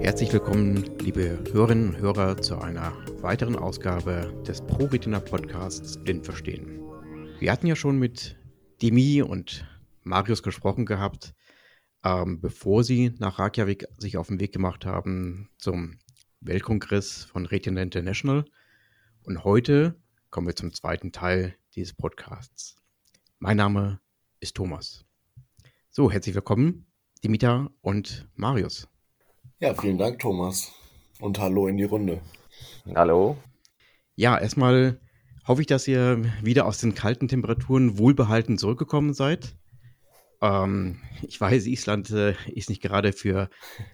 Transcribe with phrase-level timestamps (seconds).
[0.00, 6.80] Herzlich willkommen, liebe Hörerinnen und Hörer, zu einer weiteren Ausgabe des ProRetina Podcasts Blind Verstehen.
[7.40, 8.38] Wir hatten ja schon mit
[8.80, 9.66] Demi und
[10.02, 11.34] Marius gesprochen gehabt,
[12.04, 15.98] ähm, bevor sie nach Reykjavik sich auf den Weg gemacht haben zum
[16.40, 18.44] Weltkongress von Retina International.
[19.24, 19.96] Und heute
[20.34, 22.74] kommen wir zum zweiten Teil dieses Podcasts.
[23.38, 24.00] Mein Name
[24.40, 25.04] ist Thomas.
[25.90, 26.86] So, herzlich willkommen,
[27.22, 28.88] Dimitar und Marius.
[29.60, 30.72] Ja, vielen Dank, Thomas.
[31.20, 32.20] Und hallo in die Runde.
[32.96, 33.36] Hallo.
[34.16, 35.00] Ja, erstmal
[35.46, 39.56] hoffe ich, dass ihr wieder aus den kalten Temperaturen wohlbehalten zurückgekommen seid.
[40.40, 43.50] Ähm, ich weiß, Island äh, ist nicht gerade für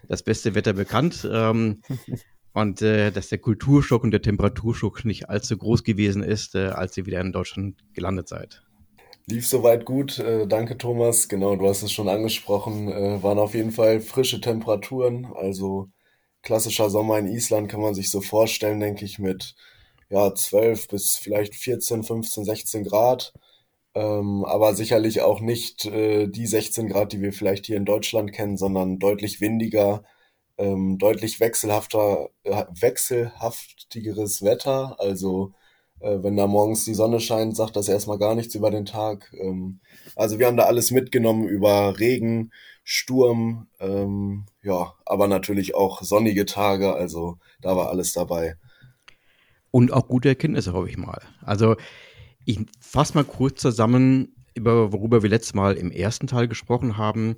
[0.07, 1.29] das beste Wetter bekannt.
[1.31, 1.83] Ähm,
[2.53, 6.97] und äh, dass der Kulturschock und der Temperaturschock nicht allzu groß gewesen ist, äh, als
[6.97, 8.61] ihr wieder in Deutschland gelandet seid.
[9.27, 10.19] Lief soweit gut.
[10.19, 11.29] Äh, danke, Thomas.
[11.29, 12.89] Genau, du hast es schon angesprochen.
[12.89, 15.27] Äh, waren auf jeden Fall frische Temperaturen.
[15.35, 15.89] Also
[16.41, 19.55] klassischer Sommer in Island kann man sich so vorstellen, denke ich, mit
[20.09, 23.33] ja, 12 bis vielleicht 14, 15, 16 Grad.
[23.93, 28.31] Ähm, aber sicherlich auch nicht äh, die 16 Grad, die wir vielleicht hier in Deutschland
[28.31, 30.03] kennen, sondern deutlich windiger,
[30.57, 34.95] ähm, deutlich wechselhafter, äh, wechselhaftigeres Wetter.
[34.99, 35.53] Also
[35.99, 39.31] äh, wenn da morgens die Sonne scheint, sagt das erstmal gar nichts über den Tag.
[39.33, 39.79] Ähm,
[40.15, 42.51] also wir haben da alles mitgenommen über Regen,
[42.83, 46.93] Sturm, ähm, ja, aber natürlich auch sonnige Tage.
[46.93, 48.57] Also da war alles dabei.
[49.69, 51.21] Und auch gute Erkenntnisse, hoffe ich mal.
[51.41, 51.75] Also
[52.45, 57.37] ich fasse mal kurz zusammen, über worüber wir letztes Mal im ersten Teil gesprochen haben.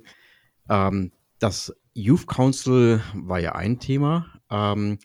[0.68, 4.26] Ähm, das Youth Council war ja ein Thema.
[4.50, 4.98] Ähm,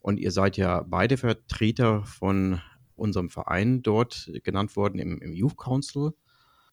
[0.00, 2.60] und ihr seid ja beide Vertreter von
[2.94, 6.12] unserem Verein dort genannt worden im, im Youth Council.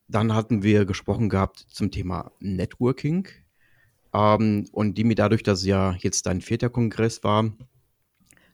[0.08, 3.28] Dann hatten wir gesprochen gehabt zum Thema Networking.
[4.14, 7.54] Ähm, und die mir dadurch, dass ja jetzt dein vierter Kongress war,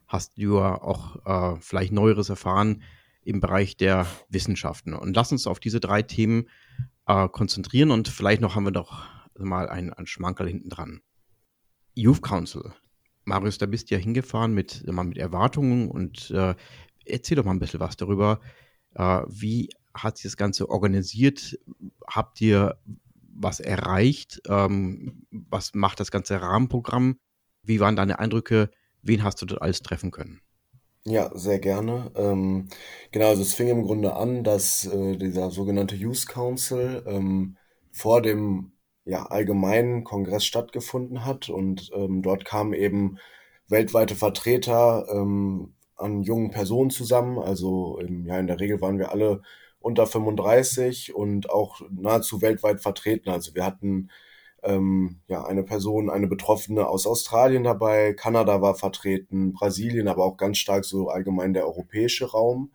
[0.06, 2.82] hast du ja auch äh, vielleicht Neueres erfahren
[3.22, 4.94] im Bereich der Wissenschaften.
[4.94, 6.48] Und lass uns auf diese drei Themen
[7.06, 9.04] äh, konzentrieren und vielleicht noch haben wir doch
[9.44, 11.00] mal einen, einen Schmankerl hinten dran.
[11.94, 12.72] Youth Council.
[13.24, 16.54] Marius, da bist du ja hingefahren mit, mit Erwartungen und äh,
[17.04, 18.40] erzähl doch mal ein bisschen was darüber.
[18.94, 21.58] Äh, wie hat sich das Ganze organisiert?
[22.06, 22.78] Habt ihr
[23.34, 24.40] was erreicht?
[24.48, 27.18] Ähm, was macht das ganze Rahmenprogramm?
[27.62, 28.70] Wie waren deine Eindrücke?
[29.02, 30.40] Wen hast du dort alles treffen können?
[31.04, 32.10] Ja, sehr gerne.
[32.16, 32.68] Ähm,
[33.12, 37.56] genau, also es fing im Grunde an, dass äh, dieser sogenannte Youth Council ähm,
[37.92, 38.72] vor dem
[39.08, 43.18] ja, allgemeinen Kongress stattgefunden hat und ähm, dort kamen eben
[43.68, 47.38] weltweite Vertreter ähm, an jungen Personen zusammen.
[47.38, 49.42] Also ähm, ja, in der Regel waren wir alle
[49.80, 53.30] unter 35 und auch nahezu weltweit vertreten.
[53.30, 54.10] Also wir hatten
[54.62, 60.36] ähm, ja eine Person, eine Betroffene aus Australien dabei, Kanada war vertreten, Brasilien, aber auch
[60.36, 62.72] ganz stark so allgemein der europäische Raum.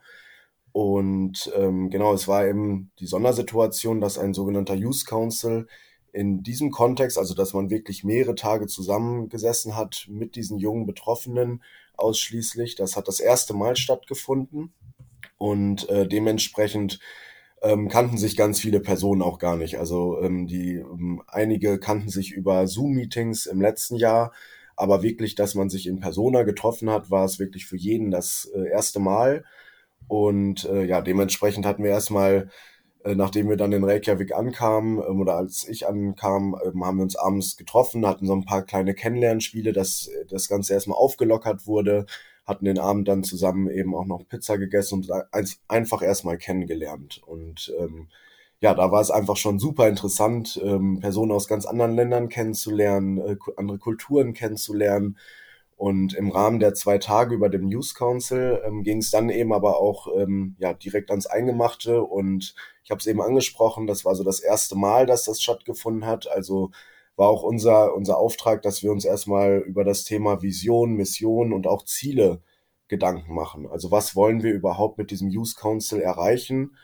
[0.71, 5.67] Und ähm, genau, es war eben die Sondersituation, dass ein sogenannter Youth Council
[6.13, 11.61] in diesem Kontext, also dass man wirklich mehrere Tage zusammengesessen hat mit diesen jungen Betroffenen,
[11.95, 12.75] ausschließlich.
[12.75, 14.73] Das hat das erste Mal stattgefunden
[15.37, 16.99] und äh, dementsprechend
[17.61, 19.79] ähm, kannten sich ganz viele Personen auch gar nicht.
[19.79, 24.33] Also ähm, die ähm, einige kannten sich über Zoom-Meetings im letzten Jahr,
[24.75, 28.51] aber wirklich, dass man sich in Persona getroffen hat, war es wirklich für jeden das
[28.55, 29.45] äh, erste Mal.
[30.07, 32.49] Und äh, ja, dementsprechend hatten wir erstmal
[33.15, 37.15] nachdem wir dann in Reykjavik ankamen ähm, oder als ich ankam, ähm, haben wir uns
[37.15, 42.05] abends getroffen, hatten so ein paar kleine Kennenlernspiele, dass das Ganze erstmal aufgelockert wurde,
[42.45, 45.11] hatten den Abend dann zusammen eben auch noch Pizza gegessen und
[45.67, 47.21] einfach erstmal kennengelernt.
[47.25, 48.07] Und ähm,
[48.59, 53.17] ja, da war es einfach schon super interessant, ähm, Personen aus ganz anderen Ländern kennenzulernen,
[53.17, 55.17] äh, andere Kulturen kennenzulernen.
[55.83, 59.51] Und im Rahmen der zwei Tage über dem News Council ähm, ging es dann eben
[59.51, 64.15] aber auch ähm, ja, direkt ans Eingemachte und ich habe es eben angesprochen, das war
[64.15, 66.31] so das erste Mal, dass das stattgefunden hat.
[66.31, 66.71] Also
[67.17, 71.67] war auch unser, unser Auftrag, dass wir uns erstmal über das Thema Vision, Mission und
[71.67, 72.41] auch Ziele
[72.87, 73.67] Gedanken machen.
[73.67, 76.77] Also was wollen wir überhaupt mit diesem Youth Council erreichen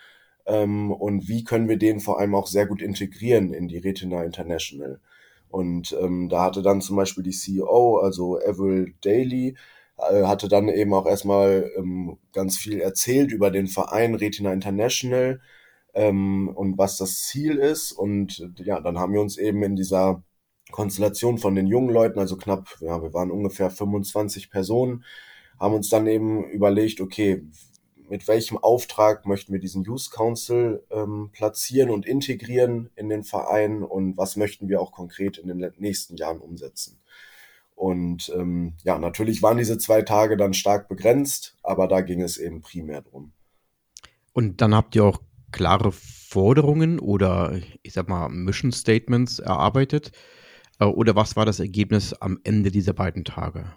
[0.46, 4.26] ähm, und wie können wir den vor allem auch sehr gut integrieren in die Retina
[4.26, 5.00] International.
[5.50, 9.56] Und ähm, da hatte dann zum Beispiel die CEO, also Avril Daly,
[9.98, 15.42] äh, hatte dann eben auch erstmal ähm, ganz viel erzählt über den Verein Retina International,
[15.94, 17.92] ähm, und was das Ziel ist.
[17.92, 20.24] Und ja, dann haben wir uns eben in dieser
[20.72, 25.04] Konstellation von den jungen Leuten, also knapp, ja, wir waren ungefähr 25 Personen,
[25.60, 27.44] haben uns dann eben überlegt, okay,
[28.10, 33.84] mit welchem Auftrag möchten wir diesen Youth Council ähm, platzieren und integrieren in den Verein
[33.84, 37.00] und was möchten wir auch konkret in den nächsten Jahren umsetzen.
[37.76, 42.38] Und ähm, ja, natürlich waren diese zwei Tage dann stark begrenzt, aber da ging es
[42.38, 43.32] eben primär drum.
[44.34, 45.22] Und dann habt ihr auch
[45.52, 50.12] klare Forderungen oder ich sag mal Mission Statements erarbeitet?
[50.80, 53.72] Äh, oder was war das Ergebnis am Ende dieser beiden Tage?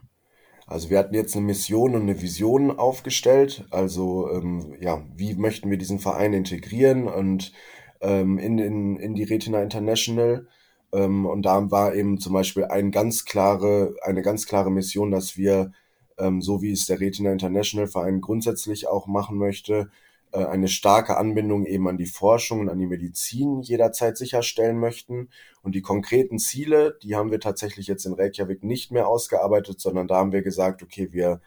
[0.67, 3.67] Also wir hatten jetzt eine Mission und eine Vision aufgestellt.
[3.71, 7.53] Also ähm, ja, wie möchten wir diesen Verein integrieren und
[8.01, 10.47] ähm, in, in, in die Retina International.
[10.93, 15.37] Ähm, und da war eben zum Beispiel ein ganz klare, eine ganz klare Mission, dass
[15.37, 15.73] wir,
[16.19, 19.91] ähm, so wie es der Retina International Verein grundsätzlich auch machen möchte,
[20.39, 25.29] eine starke Anbindung eben an die Forschung und an die Medizin jederzeit sicherstellen möchten.
[25.63, 30.09] Und die konkreten Ziele, die haben wir tatsächlich jetzt in Reykjavik nicht mehr ausgearbeitet, sondern
[30.09, 31.41] da haben wir gesagt, okay, wir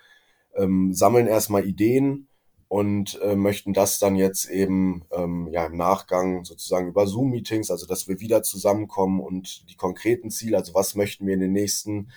[0.55, 2.27] ähm, sammeln erstmal Ideen
[2.67, 7.85] und äh, möchten das dann jetzt eben ähm, ja im Nachgang sozusagen über Zoom-Meetings, also
[7.85, 12.09] dass wir wieder zusammenkommen und die konkreten Ziele, also was möchten wir in den nächsten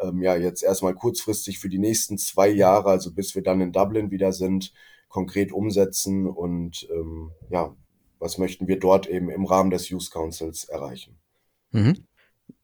[0.00, 3.72] ähm, ja jetzt erstmal kurzfristig für die nächsten zwei Jahre, also bis wir dann in
[3.72, 4.72] Dublin wieder sind,
[5.10, 7.76] konkret umsetzen und ähm, ja,
[8.18, 11.18] was möchten wir dort eben im Rahmen des Youth Councils erreichen.
[11.72, 12.06] Mhm.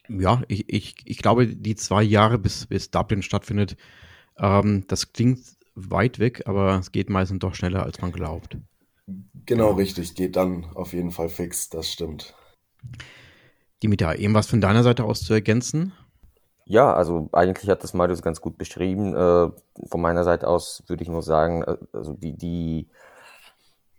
[0.08, 3.76] Ja, ich, ich, ich glaube, die zwei Jahre, bis, bis Dublin stattfindet,
[4.38, 5.40] ähm, das klingt
[5.74, 8.56] weit weg, aber es geht meistens doch schneller, als man glaubt.
[9.44, 9.76] Genau, ja.
[9.76, 12.34] richtig, geht dann auf jeden Fall fix, das stimmt.
[13.82, 15.92] Dimitar, irgendwas von deiner Seite aus zu ergänzen?
[16.68, 19.14] Ja, also eigentlich hat das Marius ganz gut beschrieben.
[19.14, 19.50] Äh,
[19.88, 22.88] von meiner Seite aus würde ich nur sagen, äh, also die, die,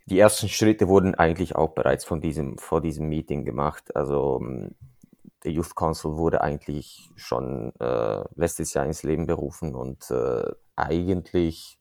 [0.06, 3.96] die ersten Schritte wurden eigentlich auch bereits von diesem, vor diesem Meeting gemacht.
[3.96, 4.74] Also ähm,
[5.44, 11.78] der Youth Council wurde eigentlich schon äh, letztes Jahr ins Leben berufen und äh, eigentlich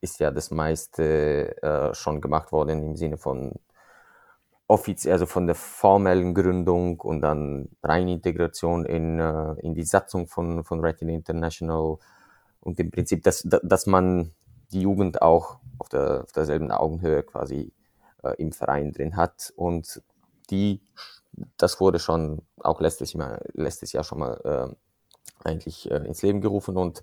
[0.00, 3.52] ist ja das meiste äh, schon gemacht worden im Sinne von
[4.68, 10.64] offiziell, also von der formellen Gründung und dann Reinintegration in, äh, in die Satzung von,
[10.64, 11.98] von Retina International
[12.60, 14.32] und im Prinzip, dass, dass man
[14.72, 17.72] die Jugend auch auf, der, auf derselben Augenhöhe quasi
[18.24, 20.02] äh, im Verein drin hat und
[20.50, 20.80] die,
[21.56, 24.40] das wurde schon auch letztes Jahr, letztes Jahr schon mal
[25.44, 27.02] äh, eigentlich äh, ins Leben gerufen und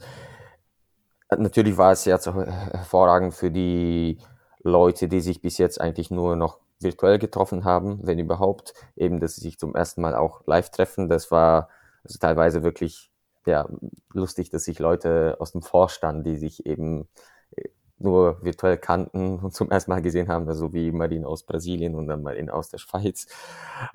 [1.37, 4.17] natürlich war es jetzt hervorragend für die
[4.63, 8.73] Leute, die sich bis jetzt eigentlich nur noch virtuell getroffen haben, wenn überhaupt.
[8.95, 11.09] Eben, dass sie sich zum ersten Mal auch live treffen.
[11.09, 11.69] Das war
[12.03, 13.11] also teilweise wirklich
[13.45, 13.67] ja,
[14.13, 17.07] lustig, dass sich Leute aus dem Vorstand, die sich eben
[17.55, 21.95] äh, nur virtuell kannten und zum ersten Mal gesehen haben, also wie Marine aus Brasilien
[21.95, 23.27] und dann Marine aus der Schweiz.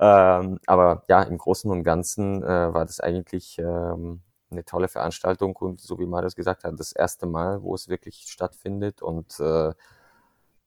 [0.00, 5.56] Ähm, aber ja, im Großen und Ganzen äh, war das eigentlich ähm, eine tolle Veranstaltung
[5.56, 9.72] und so wie Marius gesagt hat, das erste Mal, wo es wirklich stattfindet und äh,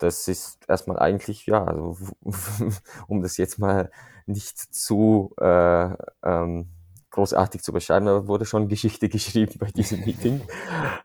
[0.01, 1.97] das ist erstmal eigentlich, ja, also,
[3.07, 3.91] um das jetzt mal
[4.25, 5.89] nicht zu äh,
[6.23, 6.67] ähm,
[7.11, 10.41] großartig zu beschreiben, da wurde schon Geschichte geschrieben bei diesem Meeting.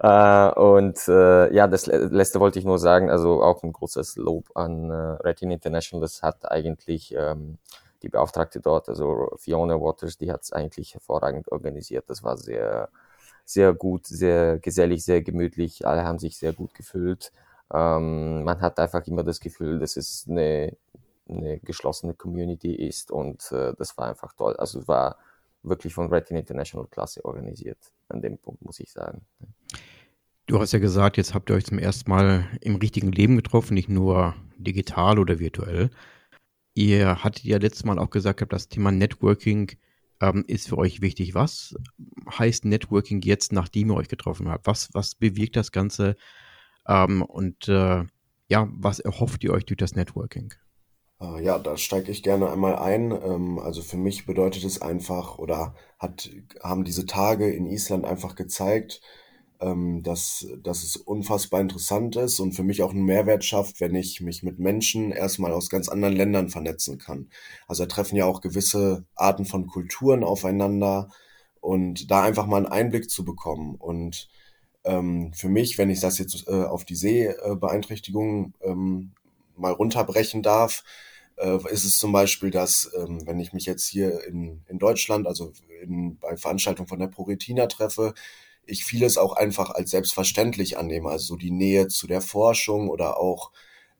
[0.00, 4.44] äh, und äh, ja, das letzte wollte ich nur sagen, also auch ein großes Lob
[4.54, 7.58] an äh, Retina International, das hat eigentlich ähm,
[8.02, 12.08] die Beauftragte dort, also Fiona Waters, die hat es eigentlich hervorragend organisiert.
[12.08, 12.88] Das war sehr,
[13.44, 15.86] sehr gut, sehr gesellig, sehr gemütlich.
[15.86, 17.32] Alle haben sich sehr gut gefühlt.
[17.72, 20.76] Ähm, man hat einfach immer das Gefühl, dass es eine,
[21.28, 24.56] eine geschlossene Community ist und äh, das war einfach toll.
[24.56, 25.16] Also es war
[25.62, 27.78] wirklich von Retina International Klasse organisiert.
[28.08, 29.22] An dem Punkt muss ich sagen.
[30.46, 33.74] Du hast ja gesagt, jetzt habt ihr euch zum ersten Mal im richtigen Leben getroffen,
[33.74, 35.90] nicht nur digital oder virtuell.
[36.74, 39.72] Ihr hattet ja letztes Mal auch gesagt, das Thema Networking
[40.20, 41.34] ähm, ist für euch wichtig.
[41.34, 41.74] Was
[42.30, 44.66] heißt Networking jetzt, nachdem ihr euch getroffen habt?
[44.66, 46.16] Was, was bewirkt das Ganze?
[46.88, 48.04] Ähm, und äh,
[48.48, 50.54] ja, was erhofft ihr euch durch das Networking?
[51.20, 53.10] Äh, ja, da steige ich gerne einmal ein.
[53.12, 56.30] Ähm, also für mich bedeutet es einfach oder hat,
[56.62, 59.00] haben diese Tage in Island einfach gezeigt,
[59.60, 63.94] ähm, dass, dass es unfassbar interessant ist und für mich auch einen Mehrwert schafft, wenn
[63.94, 67.30] ich mich mit Menschen erstmal aus ganz anderen Ländern vernetzen kann.
[67.66, 71.08] Also da treffen ja auch gewisse Arten von Kulturen aufeinander
[71.60, 74.28] und da einfach mal einen Einblick zu bekommen und
[74.86, 79.12] ähm, für mich, wenn ich das jetzt äh, auf die Sehbeeinträchtigung ähm,
[79.56, 80.84] mal runterbrechen darf,
[81.36, 85.26] äh, ist es zum Beispiel, dass ähm, wenn ich mich jetzt hier in, in Deutschland,
[85.26, 85.52] also
[85.82, 88.14] in, bei Veranstaltungen von der ProRetina treffe,
[88.64, 93.18] ich vieles auch einfach als selbstverständlich annehme, also so die Nähe zu der Forschung oder
[93.18, 93.52] auch,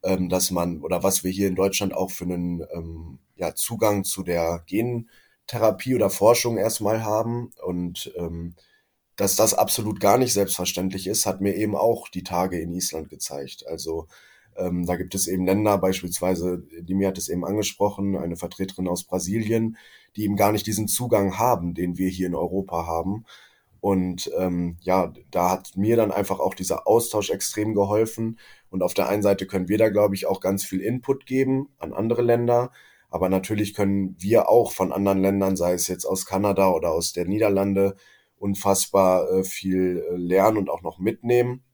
[0.03, 4.05] ähm, dass man, oder was wir hier in Deutschland auch für einen ähm, ja, Zugang
[4.05, 7.53] zu der Gentherapie oder Forschung erstmal haben.
[7.65, 8.55] Und ähm,
[9.17, 13.09] dass das absolut gar nicht selbstverständlich ist, hat mir eben auch die Tage in Island
[13.11, 13.67] gezeigt.
[13.67, 14.07] Also
[14.59, 19.05] Ähm, da gibt es eben Länder, beispielsweise, Dimi hat es eben angesprochen, eine Vertreterin aus
[19.05, 19.77] Brasilien,
[20.17, 23.27] die eben gar nicht diesen Zugang haben, den wir hier in Europa haben.
[23.81, 28.39] Und ähm, ja, da hat mir dann einfach auch dieser Austausch extrem geholfen.
[28.71, 31.69] Und auf der einen Seite können wir da, glaube ich, auch ganz viel Input geben
[31.79, 32.73] an andere Länder.
[33.11, 37.13] Aber natürlich können wir auch von anderen Ländern, sei es jetzt aus Kanada oder aus
[37.13, 37.95] der Niederlande,
[38.39, 41.65] unfassbar äh, viel äh, lernen und auch noch mitnehmen.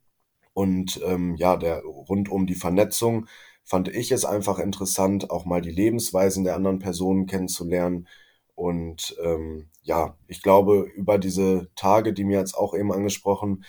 [0.54, 3.26] Und ähm, ja, der rund um die Vernetzung
[3.64, 8.08] fand ich es einfach interessant, auch mal die Lebensweisen der anderen Personen kennenzulernen.
[8.54, 13.64] Und ähm, ja, ich glaube, über diese Tage, die mir jetzt auch eben angesprochen,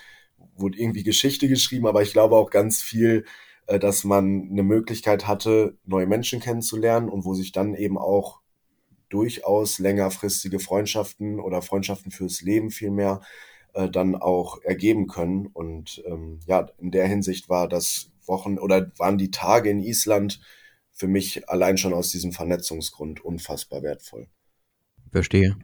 [0.55, 3.25] wurde irgendwie Geschichte geschrieben, aber ich glaube auch ganz viel,
[3.67, 8.42] äh, dass man eine Möglichkeit hatte, neue Menschen kennenzulernen und wo sich dann eben auch
[9.13, 13.21] durchaus längerfristige Freundschaften oder Freundschaften fürs Leben vielmehr
[13.73, 15.47] äh, dann auch ergeben können.
[15.47, 20.41] Und ähm, ja, in der Hinsicht war das Wochen oder waren die Tage in Island
[20.91, 24.27] für mich allein schon aus diesem Vernetzungsgrund unfassbar wertvoll.
[25.11, 25.57] Verstehe.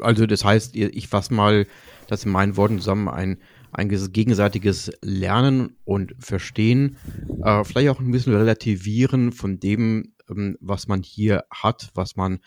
[0.00, 1.66] Also das heißt, ich fasse mal
[2.08, 3.38] das in meinen Worten zusammen, ein,
[3.72, 6.96] ein gegenseitiges Lernen und Verstehen,
[7.44, 12.40] äh, vielleicht auch ein bisschen relativieren von dem, was man hier hat, was man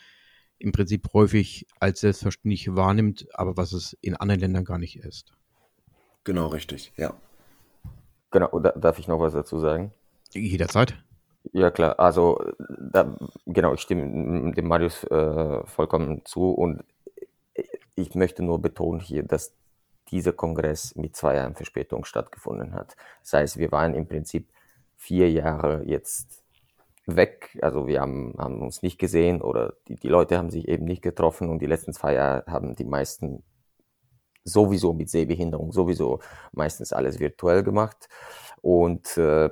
[0.58, 5.32] im Prinzip häufig als selbstverständlich wahrnimmt, aber was es in anderen Ländern gar nicht ist.
[6.24, 7.14] Genau, richtig, ja.
[8.30, 9.92] Genau, darf ich noch was dazu sagen?
[10.32, 10.96] Jederzeit.
[11.52, 16.84] Ja, klar, also da, genau, ich stimme dem Marius äh, vollkommen zu und
[17.96, 19.52] ich möchte nur betonen hier, dass
[20.10, 22.96] dieser Kongress mit zwei Jahren Verspätung stattgefunden hat.
[23.22, 24.48] Das heißt, wir waren im Prinzip
[24.96, 26.41] vier Jahre jetzt
[27.16, 27.58] weg.
[27.62, 31.02] Also wir haben, haben uns nicht gesehen oder die, die Leute haben sich eben nicht
[31.02, 33.42] getroffen und die letzten zwei Jahre haben die meisten
[34.44, 36.20] sowieso mit Sehbehinderung sowieso
[36.52, 38.08] meistens alles virtuell gemacht
[38.60, 39.50] und äh,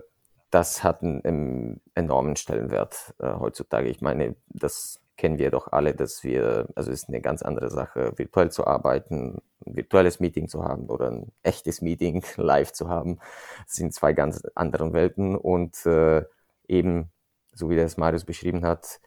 [0.50, 3.88] das hat einen, einen enormen Stellenwert äh, heutzutage.
[3.88, 7.70] Ich meine, das kennen wir doch alle, dass wir, also es ist eine ganz andere
[7.70, 12.88] Sache, virtuell zu arbeiten, ein virtuelles Meeting zu haben oder ein echtes Meeting live zu
[12.88, 13.18] haben.
[13.66, 16.24] Das sind zwei ganz andere Welten und äh,
[16.68, 17.10] eben
[17.52, 19.00] so wie das Marius beschrieben hat,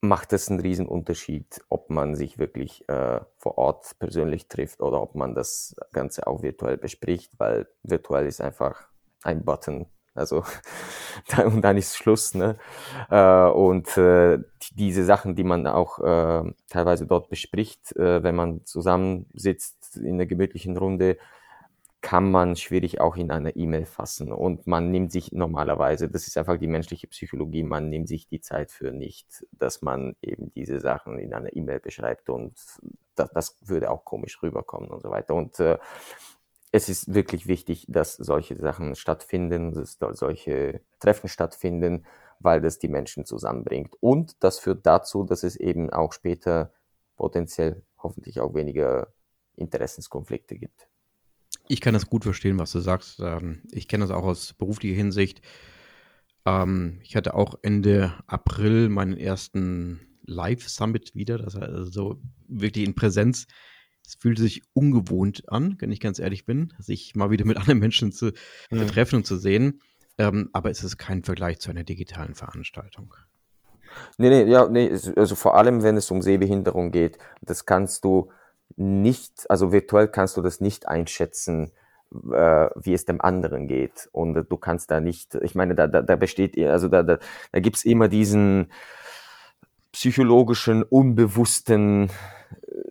[0.00, 5.00] macht es einen riesen Unterschied, ob man sich wirklich äh, vor Ort persönlich trifft oder
[5.00, 8.88] ob man das Ganze auch virtuell bespricht, weil virtuell ist einfach
[9.22, 9.86] ein Button.
[10.14, 10.44] Also
[11.44, 12.34] und dann ist Schluss.
[12.34, 12.58] Ne?
[13.10, 14.40] Äh, und äh,
[14.74, 20.26] diese Sachen, die man auch äh, teilweise dort bespricht, äh, wenn man zusammensitzt in einer
[20.26, 21.16] gemütlichen Runde,
[22.02, 24.32] kann man schwierig auch in einer E-Mail fassen.
[24.32, 28.40] Und man nimmt sich normalerweise, das ist einfach die menschliche Psychologie, man nimmt sich die
[28.40, 32.54] Zeit für nicht, dass man eben diese Sachen in einer E-Mail beschreibt und
[33.14, 35.34] das, das, würde auch komisch rüberkommen und so weiter.
[35.34, 35.78] Und äh,
[36.72, 42.04] es ist wirklich wichtig, dass solche Sachen stattfinden, dass solche Treffen stattfinden,
[42.40, 43.94] weil das die Menschen zusammenbringt.
[44.00, 46.72] Und das führt dazu, dass es eben auch später
[47.16, 49.12] potenziell hoffentlich auch weniger
[49.54, 50.88] Interessenskonflikte gibt.
[51.72, 53.18] Ich kann das gut verstehen, was du sagst.
[53.20, 55.40] Ähm, ich kenne das auch aus beruflicher Hinsicht.
[56.44, 62.84] Ähm, ich hatte auch Ende April meinen ersten Live-Summit wieder, das heißt also so wirklich
[62.84, 63.46] in Präsenz.
[64.06, 67.78] Es fühlte sich ungewohnt an, wenn ich ganz ehrlich bin, sich mal wieder mit anderen
[67.78, 68.32] Menschen zu,
[68.70, 68.84] ja.
[68.84, 69.80] treffen und zu sehen.
[70.18, 73.14] Ähm, aber es ist kein Vergleich zu einer digitalen Veranstaltung.
[74.18, 78.30] Nee, nee, ja, nee, also vor allem, wenn es um Sehbehinderung geht, das kannst du
[78.76, 81.72] nicht, also virtuell kannst du das nicht einschätzen,
[82.12, 84.08] äh, wie es dem anderen geht.
[84.12, 87.18] Und du kannst da nicht, ich meine, da, da, da besteht, also da, da,
[87.52, 88.70] da gibt's immer diesen
[89.92, 92.10] psychologischen, unbewussten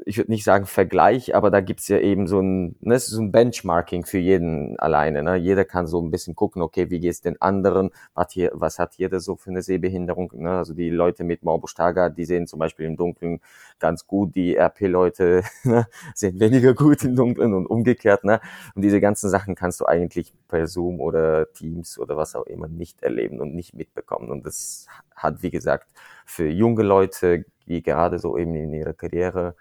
[0.06, 3.32] ich würde nicht sagen Vergleich, aber da gibt's ja eben so ein, ne, so ein
[3.32, 5.22] Benchmarking für jeden alleine.
[5.24, 5.36] Ne?
[5.36, 8.96] Jeder kann so ein bisschen gucken, okay, wie geht's den anderen, was, hier, was hat
[8.96, 10.32] jeder so für eine Sehbehinderung.
[10.36, 10.52] Ne?
[10.52, 13.42] Also die Leute mit Morbus Stargardt, die sehen zum Beispiel im Dunkeln
[13.80, 18.24] ganz gut, die RP-Leute ne, sehen weniger gut im Dunkeln und umgekehrt.
[18.24, 18.42] Ne?
[18.76, 22.68] Und diese ganzen Sachen kannst du eigentlich per Zoom oder Teams oder was auch immer
[22.68, 24.32] nicht erleben und nicht mitbekommen.
[24.32, 25.88] Und das hat, wie gesagt,
[26.26, 29.56] für junge Leute, die gerade so eben in ihrer Karriere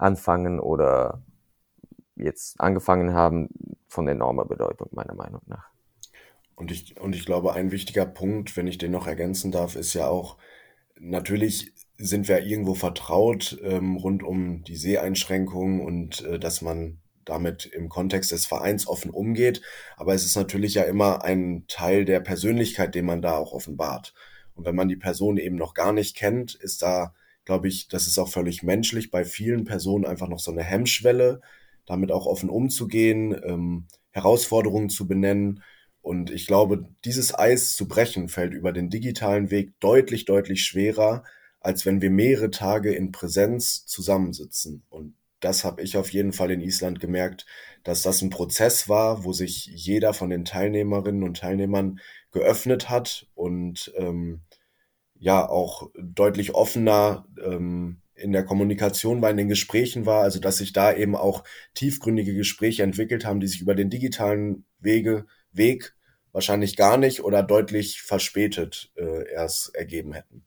[0.00, 1.22] anfangen oder
[2.16, 3.48] jetzt angefangen haben,
[3.88, 5.68] von enormer Bedeutung, meiner Meinung nach.
[6.54, 9.94] Und ich, und ich glaube, ein wichtiger Punkt, wenn ich den noch ergänzen darf, ist
[9.94, 10.36] ja auch,
[10.98, 17.66] natürlich sind wir irgendwo vertraut ähm, rund um die Seheinschränkungen und äh, dass man damit
[17.66, 19.62] im Kontext des Vereins offen umgeht.
[19.96, 24.14] Aber es ist natürlich ja immer ein Teil der Persönlichkeit, den man da auch offenbart.
[24.54, 28.06] Und wenn man die Person eben noch gar nicht kennt, ist da glaube ich, das
[28.06, 31.40] ist auch völlig menschlich, bei vielen Personen einfach noch so eine Hemmschwelle,
[31.86, 35.62] damit auch offen umzugehen, ähm, Herausforderungen zu benennen.
[36.02, 41.24] Und ich glaube, dieses Eis zu brechen fällt über den digitalen Weg deutlich, deutlich schwerer,
[41.60, 44.82] als wenn wir mehrere Tage in Präsenz zusammensitzen.
[44.88, 47.46] Und das habe ich auf jeden Fall in Island gemerkt,
[47.82, 53.26] dass das ein Prozess war, wo sich jeder von den Teilnehmerinnen und Teilnehmern geöffnet hat
[53.34, 54.42] und ähm,
[55.20, 60.56] ja auch deutlich offener ähm, in der Kommunikation war, in den Gesprächen war, also dass
[60.58, 65.94] sich da eben auch tiefgründige Gespräche entwickelt haben, die sich über den digitalen Wege, Weg
[66.32, 70.44] wahrscheinlich gar nicht oder deutlich verspätet äh, erst ergeben hätten.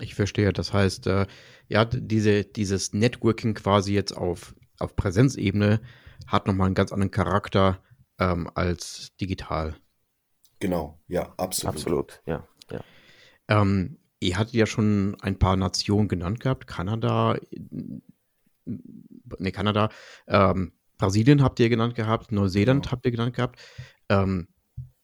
[0.00, 0.52] Ich verstehe.
[0.52, 1.26] Das heißt, äh,
[1.68, 5.80] ja, diese, dieses Networking quasi jetzt auf, auf Präsenzebene
[6.26, 7.82] hat nochmal einen ganz anderen Charakter
[8.18, 9.76] ähm, als digital.
[10.58, 11.74] Genau, ja, absolut.
[11.74, 12.48] Absolut, ja.
[13.48, 16.66] Ähm, ihr hattet ja schon ein paar Nationen genannt gehabt.
[16.66, 17.36] Kanada,
[18.64, 19.88] ne, Kanada,
[20.28, 22.92] ähm, Brasilien habt ihr genannt gehabt, Neuseeland genau.
[22.92, 23.60] habt ihr genannt gehabt.
[24.08, 24.48] Ähm,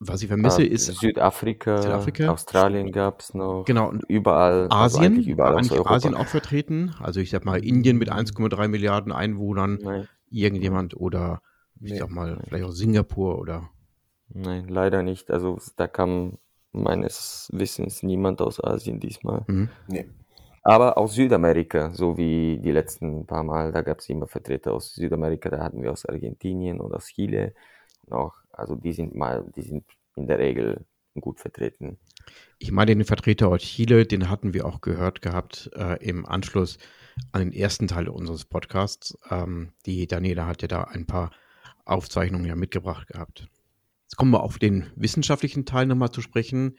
[0.00, 2.28] was ich vermisse, Ähm, ist Südafrika, Südafrika.
[2.28, 6.26] Australien gab es noch, Genau, und überall, also Asien, überall war aus eigentlich Asien auch
[6.26, 6.94] vertreten?
[7.00, 11.40] Also ich sag mal, Indien mit 1,3 Milliarden Einwohnern, Nein, irgendjemand oder
[11.80, 13.70] ich nee, sag mal, vielleicht auch Singapur oder
[14.28, 15.30] nein, leider nicht.
[15.30, 16.38] Also da kam
[16.72, 19.44] meines Wissens niemand aus Asien diesmal.
[19.46, 19.68] mhm.
[19.88, 20.08] Nee.
[20.68, 24.94] Aber aus Südamerika, so wie die letzten paar Mal, da gab es immer Vertreter aus
[24.94, 27.54] Südamerika, da hatten wir aus Argentinien und aus Chile
[28.06, 28.34] noch.
[28.52, 29.84] Also die sind mal, die sind
[30.14, 30.84] in der Regel
[31.20, 31.98] gut vertreten.
[32.58, 36.78] Ich meine, den Vertreter aus Chile, den hatten wir auch gehört gehabt äh, im Anschluss
[37.32, 39.16] an den ersten Teil unseres Podcasts.
[39.30, 41.30] Ähm, die Daniela hat ja da ein paar
[41.84, 43.48] Aufzeichnungen ja mitgebracht gehabt.
[44.08, 46.78] Jetzt kommen wir auf den wissenschaftlichen Teil nochmal zu sprechen.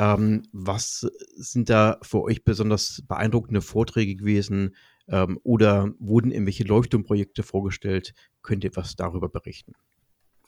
[0.00, 1.06] Ähm, was
[1.36, 4.74] sind da für euch besonders beeindruckende Vorträge gewesen
[5.06, 8.14] ähm, oder wurden irgendwelche Leuchtturmprojekte vorgestellt?
[8.42, 9.74] Könnt ihr was darüber berichten?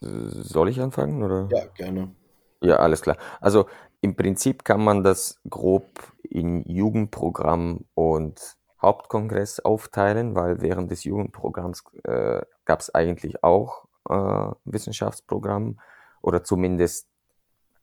[0.00, 1.48] Soll ich anfangen oder?
[1.52, 2.16] Ja, gerne.
[2.62, 3.16] Ja, alles klar.
[3.40, 3.66] Also
[4.00, 5.86] im Prinzip kann man das grob
[6.24, 14.50] in Jugendprogramm und Hauptkongress aufteilen, weil während des Jugendprogramms äh, gab es eigentlich auch äh,
[14.64, 15.78] Wissenschaftsprogramm
[16.22, 17.08] oder zumindest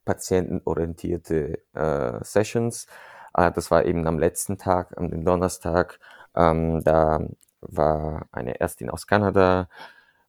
[0.06, 2.88] patientenorientierte äh, Sessions.
[3.34, 6.00] Äh, das war eben am letzten Tag, am Donnerstag.
[6.36, 7.22] Ähm, da
[7.62, 9.68] war eine Ärztin aus Kanada,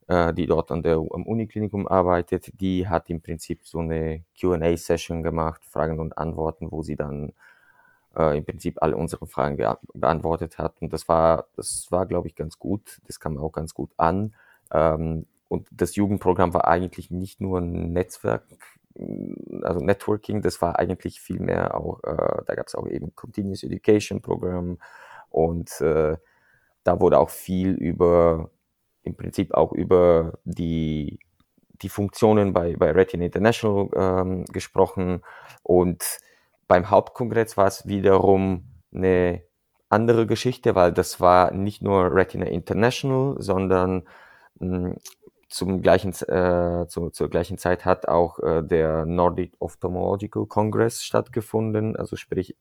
[0.07, 2.59] äh, die dort an der, am Uniklinikum arbeitet.
[2.59, 7.33] Die hat im Prinzip so eine Q&A-Session gemacht, Fragen und Antworten, wo sie dann
[8.15, 9.57] äh, im Prinzip alle unsere Fragen
[9.93, 10.81] beantwortet hat.
[10.81, 12.99] Und das war, das war, glaube ich, ganz gut.
[13.07, 14.33] Das kam auch ganz gut an.
[14.71, 18.43] Ähm, und das Jugendprogramm war eigentlich nicht nur ein Netzwerk,
[19.61, 23.63] also Networking, das war eigentlich viel mehr auch, äh, da gab es auch eben Continuous
[23.63, 24.79] Education Programm.
[25.29, 26.17] Und äh,
[26.83, 28.49] da wurde auch viel über,
[29.03, 31.19] im Prinzip auch über die,
[31.81, 35.21] die Funktionen bei, bei Retina International ähm, gesprochen.
[35.63, 36.03] Und
[36.67, 39.43] beim Hauptkongress war es wiederum eine
[39.89, 44.07] andere Geschichte, weil das war nicht nur Retina International, sondern
[44.59, 44.95] mh,
[45.49, 51.95] zum gleichen, äh, zu, zur gleichen Zeit hat auch äh, der Nordic Ophthalmological Congress stattgefunden,
[51.95, 52.55] also sprich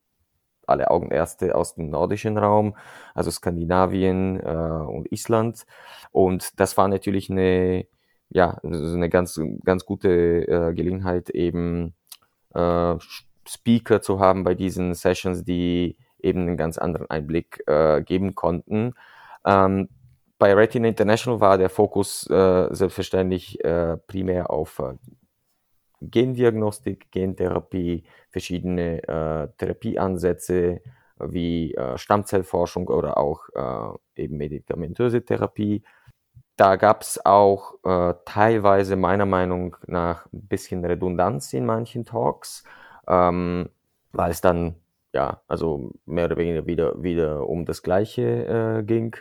[0.66, 2.77] alle Augenärzte aus dem nordischen Raum,
[3.14, 5.64] also Skandinavien äh, und Island.
[6.12, 7.87] Und das war natürlich eine,
[8.29, 11.94] ja, eine ganz, ganz gute äh, Gelegenheit, eben
[12.55, 12.94] äh,
[13.49, 18.94] Speaker zu haben bei diesen Sessions, die eben einen ganz anderen Einblick äh, geben konnten.
[19.44, 19.88] Ähm,
[20.38, 24.94] bei Retina International war der Fokus äh, selbstverständlich äh, primär auf äh,
[26.03, 30.83] Gendiagnostik, Gentherapie, verschiedene äh, Therapieansätze
[31.18, 35.83] wie äh, Stammzellforschung oder auch äh, eben medikamentöse Therapie.
[36.57, 37.75] Da gab es auch
[38.25, 42.64] teilweise meiner Meinung nach ein bisschen Redundanz in manchen Talks,
[43.07, 43.68] ähm,
[44.12, 44.77] weil es dann
[45.12, 49.14] ja also mehr oder weniger wieder wieder um das Gleiche ging.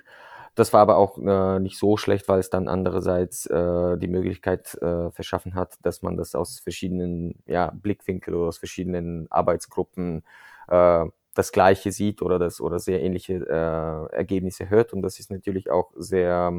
[0.56, 4.74] Das war aber auch äh, nicht so schlecht, weil es dann andererseits äh, die Möglichkeit
[4.76, 10.24] äh, verschaffen hat, dass man das aus verschiedenen ja, Blickwinkeln oder aus verschiedenen Arbeitsgruppen
[10.70, 14.94] äh, das Gleiche sieht oder das oder sehr ähnliche äh, Ergebnisse hört.
[14.94, 16.54] Und das ist natürlich auch sehr,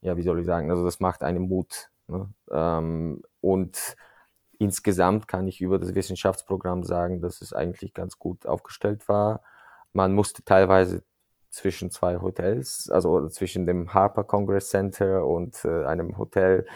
[0.00, 1.90] ja, wie soll ich sagen, also das macht einem Mut.
[2.06, 2.32] Ne?
[2.50, 3.96] Ähm, und
[4.58, 9.42] insgesamt kann ich über das Wissenschaftsprogramm sagen, dass es eigentlich ganz gut aufgestellt war.
[9.92, 11.02] Man musste teilweise
[11.58, 16.66] zwischen zwei Hotels, also zwischen dem Harper Congress Center und äh, einem Hotel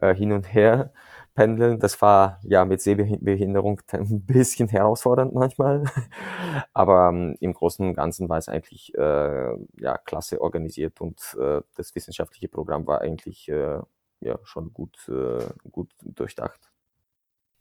[0.00, 0.92] äh, hin und her
[1.34, 1.78] pendeln.
[1.80, 5.84] Das war ja mit Sehbehinderung ein bisschen herausfordernd manchmal,
[6.72, 11.60] aber ähm, im Großen und Ganzen war es eigentlich äh, ja klasse organisiert und äh,
[11.76, 13.78] das wissenschaftliche Programm war eigentlich äh,
[14.20, 16.67] ja schon gut, äh, gut durchdacht.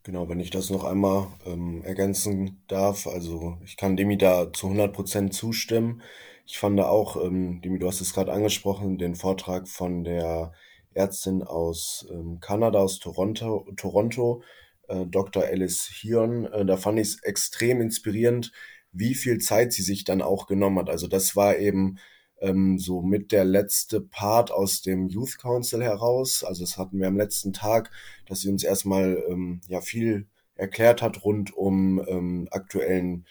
[0.07, 4.67] Genau, wenn ich das noch einmal ähm, ergänzen darf, also ich kann Demi da zu
[4.67, 6.01] 100% zustimmen.
[6.45, 10.53] Ich fand auch, ähm, Demi, du hast es gerade angesprochen, den Vortrag von der
[10.93, 14.43] Ärztin aus ähm, Kanada, aus Toronto, Toronto
[14.87, 15.43] äh, Dr.
[15.43, 16.45] Alice Hion.
[16.53, 18.53] Äh, da fand ich es extrem inspirierend,
[18.93, 20.89] wie viel Zeit sie sich dann auch genommen hat.
[20.89, 21.97] Also das war eben
[22.41, 26.43] ähm, so mit der letzte Part aus dem Youth Council heraus.
[26.43, 27.91] Also das hatten wir am letzten Tag,
[28.25, 33.25] dass sie uns erstmal ähm, ja viel erklärt hat rund um ähm, aktuellen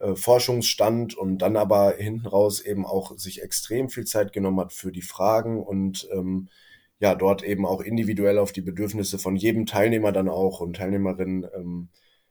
[0.00, 4.72] äh, Forschungsstand und dann aber hinten raus eben auch sich extrem viel Zeit genommen hat
[4.72, 6.48] für die Fragen und ähm,
[7.00, 11.46] ja, dort eben auch individuell auf die Bedürfnisse von jedem Teilnehmer dann auch und Teilnehmerin
[11.54, 11.88] ähm,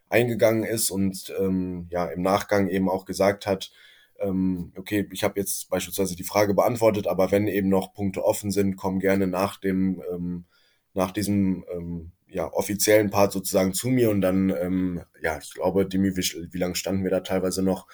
[0.09, 3.71] eingegangen ist und ähm, ja im Nachgang eben auch gesagt hat,
[4.19, 8.51] ähm, okay, ich habe jetzt beispielsweise die Frage beantwortet, aber wenn eben noch Punkte offen
[8.51, 10.45] sind, kommen gerne nach dem ähm,
[10.93, 15.87] nach diesem ähm, ja, offiziellen Part sozusagen zu mir und dann, ähm, ja, ich glaube,
[15.87, 17.87] Demi, wie, wie lange standen wir da teilweise noch?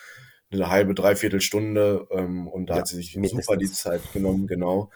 [0.52, 4.46] Eine halbe, dreiviertel Stunde ähm, und da ja, hat sie sich super die Zeit genommen,
[4.46, 4.92] genau.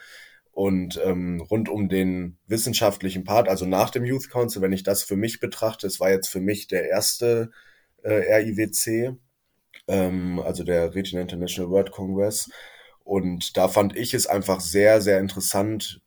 [0.52, 5.02] Und ähm, rund um den wissenschaftlichen Part, also nach dem Youth Council, wenn ich das
[5.02, 7.50] für mich betrachte, es war jetzt für mich der erste
[8.04, 9.18] äh, RIWC,
[9.88, 12.50] ähm, also der Retina International World Congress.
[13.04, 16.02] Und da fand ich es einfach sehr, sehr interessant,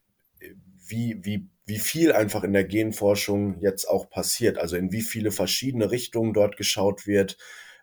[0.86, 4.58] wie, wie, wie viel einfach in der Genforschung jetzt auch passiert.
[4.58, 7.38] Also in wie viele verschiedene Richtungen dort geschaut wird,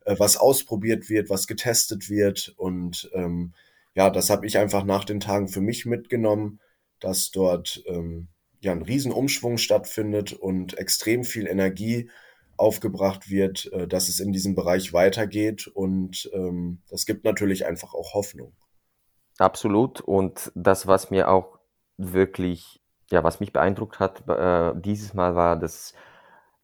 [0.06, 3.54] äh, was ausprobiert wird, was getestet wird und ähm,
[3.98, 6.60] ja, das habe ich einfach nach den Tagen für mich mitgenommen,
[7.00, 8.28] dass dort ähm,
[8.62, 12.12] ja ein Riesenumschwung stattfindet und extrem viel Energie
[12.58, 17.94] aufgebracht wird, äh, dass es in diesem Bereich weitergeht und ähm, das gibt natürlich einfach
[17.94, 18.54] auch Hoffnung.
[19.38, 21.60] Absolut und das, was mir auch
[21.98, 25.94] wirklich, ja, was mich beeindruckt hat äh, dieses Mal war, dass,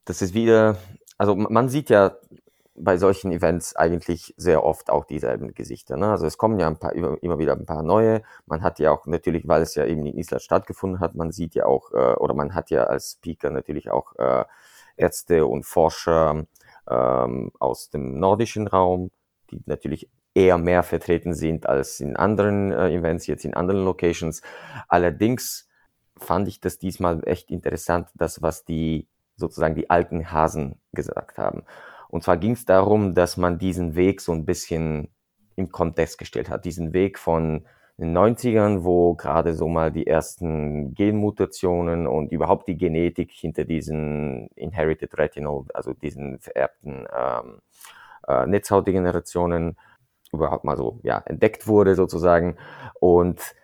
[0.05, 0.77] dass es wieder,
[1.17, 2.17] also man sieht ja
[2.75, 5.95] bei solchen Events eigentlich sehr oft auch dieselben Gesichter.
[5.95, 6.09] Ne?
[6.09, 8.23] Also es kommen ja ein paar, immer wieder ein paar neue.
[8.47, 11.53] Man hat ja auch natürlich, weil es ja eben in Island stattgefunden hat, man sieht
[11.53, 14.45] ja auch, äh, oder man hat ja als Speaker natürlich auch äh,
[14.97, 16.45] Ärzte und Forscher
[16.89, 19.11] ähm, aus dem nordischen Raum,
[19.51, 24.41] die natürlich eher mehr vertreten sind als in anderen äh, Events, jetzt in anderen Locations.
[24.87, 25.69] Allerdings
[26.17, 31.63] fand ich das diesmal echt interessant, das, was die sozusagen die alten Hasen gesagt haben.
[32.09, 35.09] Und zwar ging es darum, dass man diesen Weg so ein bisschen
[35.55, 36.65] im Kontext gestellt hat.
[36.65, 37.65] Diesen Weg von
[37.97, 44.47] den 90ern, wo gerade so mal die ersten Genmutationen und überhaupt die Genetik hinter diesen
[44.55, 47.59] Inherited Retinal, also diesen vererbten ähm,
[48.27, 49.77] äh, Netzhautdegenerationen
[50.31, 52.57] überhaupt mal so ja, entdeckt wurde sozusagen.
[52.99, 53.55] Und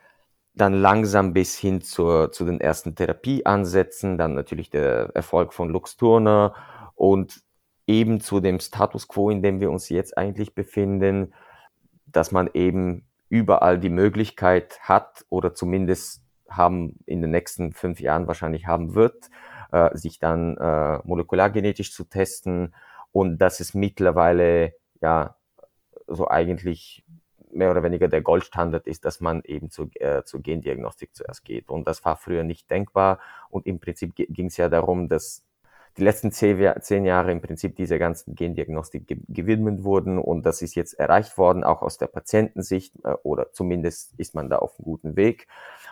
[0.54, 5.98] dann langsam bis hin zur, zu den ersten Therapieansätzen, dann natürlich der Erfolg von Lux
[5.98, 6.54] Turner
[6.96, 7.42] und
[7.88, 11.34] eben zu dem Status quo, in dem wir uns jetzt eigentlich befinden,
[12.06, 18.28] dass man eben überall die Möglichkeit hat oder zumindest haben in den nächsten fünf Jahren
[18.28, 19.30] wahrscheinlich haben wird,
[19.72, 22.74] äh, sich dann äh, molekulargenetisch zu testen
[23.12, 25.36] und dass es mittlerweile ja
[26.08, 27.06] so eigentlich
[27.52, 31.70] mehr oder weniger der Goldstandard ist, dass man eben zu, äh, zur Gendiagnostik zuerst geht.
[31.70, 33.20] Und das war früher nicht denkbar.
[33.50, 35.44] Und im Prinzip ging es ja darum, dass
[36.00, 40.76] die letzten zehn, Jahre im Prinzip dieser ganzen Gendiagnostik ge gewidmet wurden und das ist
[40.76, 44.86] jetzt erreicht worden, auch aus der Patientensicht äh, oder zumindest ist man da auf einem
[44.86, 45.48] guten Weg.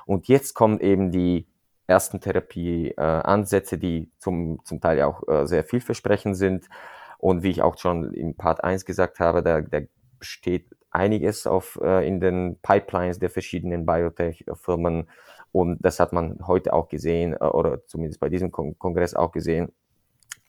[0.05, 1.47] Und jetzt kommen eben die
[1.87, 6.67] ersten Therapieansätze, die zum, zum Teil auch äh, sehr vielversprechend sind.
[7.17, 9.79] Und wie ich auch schon im Part 1 gesagt habe, da, da
[10.19, 15.09] besteht einiges auf, äh, in den Pipelines der verschiedenen Biotech-Firmen.
[15.51, 19.71] Und das hat man heute auch gesehen, oder zumindest bei diesem Kon Kongress auch gesehen,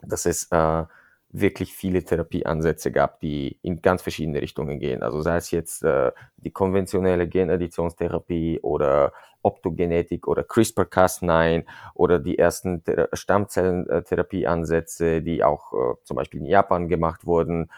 [0.02, 0.84] dass es äh,
[1.30, 5.02] wirklich viele Therapieansätze gab, die in ganz verschiedene Richtungen gehen.
[5.02, 12.82] Also sei es jetzt äh, die konventionelle Genedditionstherapie oder Optogenetik oder CRISPR-Cas9 oder die ersten
[13.12, 17.70] Stammzellentherapieansätze, die auch äh, zum Beispiel in Japan gemacht wurden.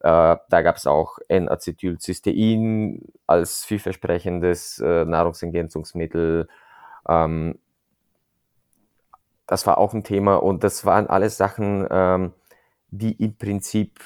[0.00, 6.48] Äh, da gab es auch N-Acetylcystein als vielversprechendes äh, Nahrungsergänzungsmittel.
[7.08, 7.58] Ähm,
[9.46, 12.32] das war auch ein Thema und das waren alles Sachen, ähm,
[12.88, 14.00] die im Prinzip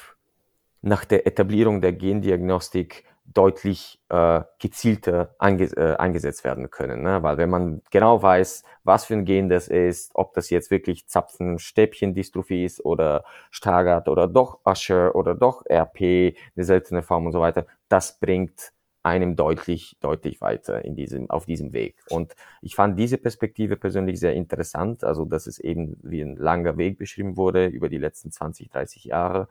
[0.81, 7.03] nach der Etablierung der Gendiagnostik deutlich äh, gezielter ange äh, eingesetzt werden können.
[7.03, 7.21] Ne?
[7.21, 11.07] Weil wenn man genau weiß, was für ein Gen das ist, ob das jetzt wirklich
[11.07, 17.39] Zapfen-Stäbchen-Dystrophie ist oder Stargardt oder doch Usher oder doch RP, eine seltene Form und so
[17.39, 18.71] weiter, das bringt
[19.09, 21.95] einem deutlich, deutlich weiter in diesem, auf diesem Weg.
[22.09, 26.77] Und ich fand diese Perspektive persönlich sehr interessant, also dass es eben wie ein langer
[26.77, 29.47] Weg beschrieben wurde über die letzten 20, 30 Jahre.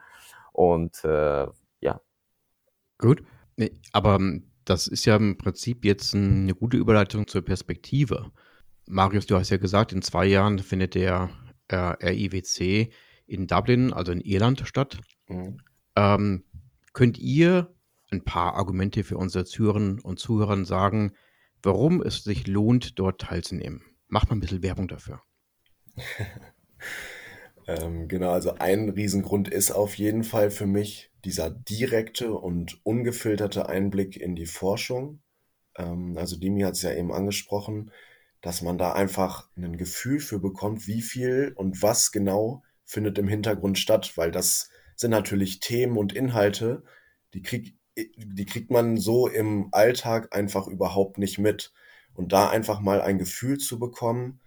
[0.52, 1.46] Und äh,
[1.80, 2.00] ja.
[2.98, 3.22] Gut,
[3.92, 8.30] aber ähm, das ist ja im Prinzip jetzt eine gute Überleitung zur Perspektive.
[8.86, 11.30] Marius, du hast ja gesagt, in zwei Jahren findet der
[11.68, 12.90] äh, RIWC
[13.26, 14.98] in Dublin, also in Irland, statt.
[15.28, 15.58] Mhm.
[15.96, 16.44] Ähm,
[16.92, 17.74] könnt ihr
[18.10, 21.12] ein paar Argumente für unsere Zuhörerinnen und Zuhörer sagen,
[21.62, 23.82] warum es sich lohnt, dort teilzunehmen?
[24.08, 25.20] Macht mal ein bisschen Werbung dafür.
[27.66, 33.68] ähm, genau, also ein Riesengrund ist auf jeden Fall für mich dieser direkte und ungefilterte
[33.68, 35.20] Einblick in die Forschung.
[35.76, 37.90] Ähm, also Dimi hat es ja eben angesprochen,
[38.40, 43.28] dass man da einfach ein Gefühl für bekommt, wie viel und was genau findet im
[43.28, 46.82] Hintergrund statt, weil das sind natürlich Themen und Inhalte,
[47.34, 47.77] die, krieg,
[48.16, 51.72] die kriegt man so im Alltag einfach überhaupt nicht mit.
[52.14, 54.40] Und da einfach mal ein Gefühl zu bekommen,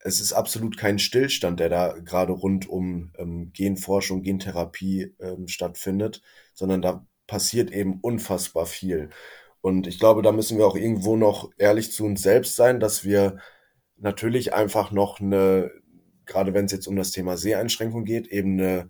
[0.00, 6.22] es ist absolut kein Stillstand, der da gerade rund um ähm, Genforschung, Gentherapie ähm, stattfindet,
[6.54, 9.10] sondern da passiert eben unfassbar viel.
[9.60, 13.04] Und ich glaube, da müssen wir auch irgendwo noch ehrlich zu uns selbst sein, dass
[13.04, 13.38] wir
[13.98, 15.70] natürlich einfach noch eine,
[16.24, 18.88] gerade wenn es jetzt um das Thema Seheinschränkung geht, eben eine,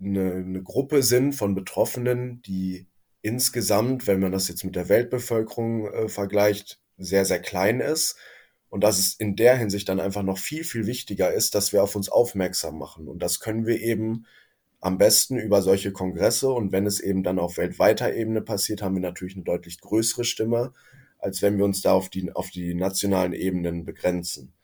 [0.00, 2.86] eine, eine Gruppe sind von Betroffenen, die
[3.22, 8.16] insgesamt, wenn man das jetzt mit der Weltbevölkerung äh, vergleicht, sehr, sehr klein ist.
[8.68, 11.82] Und dass es in der Hinsicht dann einfach noch viel, viel wichtiger ist, dass wir
[11.82, 13.06] auf uns aufmerksam machen.
[13.06, 14.26] Und das können wir eben
[14.80, 16.50] am besten über solche Kongresse.
[16.50, 20.24] Und wenn es eben dann auf weltweiter Ebene passiert, haben wir natürlich eine deutlich größere
[20.24, 20.72] Stimme,
[21.18, 24.54] als wenn wir uns da auf die, auf die nationalen Ebenen begrenzen.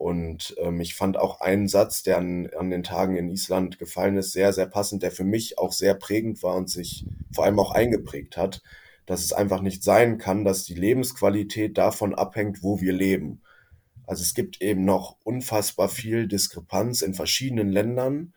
[0.00, 4.16] Und ähm, ich fand auch einen Satz, der an, an den Tagen in Island gefallen
[4.16, 7.58] ist, sehr, sehr passend, der für mich auch sehr prägend war und sich vor allem
[7.58, 8.62] auch eingeprägt hat,
[9.04, 13.42] dass es einfach nicht sein kann, dass die Lebensqualität davon abhängt, wo wir leben.
[14.06, 18.32] Also es gibt eben noch unfassbar viel Diskrepanz in verschiedenen Ländern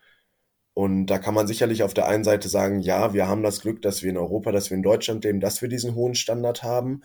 [0.74, 3.80] und da kann man sicherlich auf der einen Seite sagen, ja, wir haben das Glück,
[3.80, 7.02] dass wir in Europa, dass wir in Deutschland leben, dass wir diesen hohen Standard haben.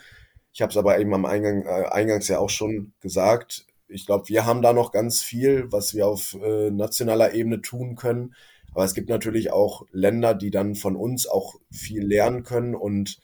[0.52, 3.66] Ich habe es aber eben am Eingang, äh, Eingangs ja auch schon gesagt.
[3.90, 7.96] Ich glaube, wir haben da noch ganz viel, was wir auf äh, nationaler Ebene tun
[7.96, 8.36] können.
[8.74, 12.76] Aber es gibt natürlich auch Länder, die dann von uns auch viel lernen können.
[12.76, 13.20] Und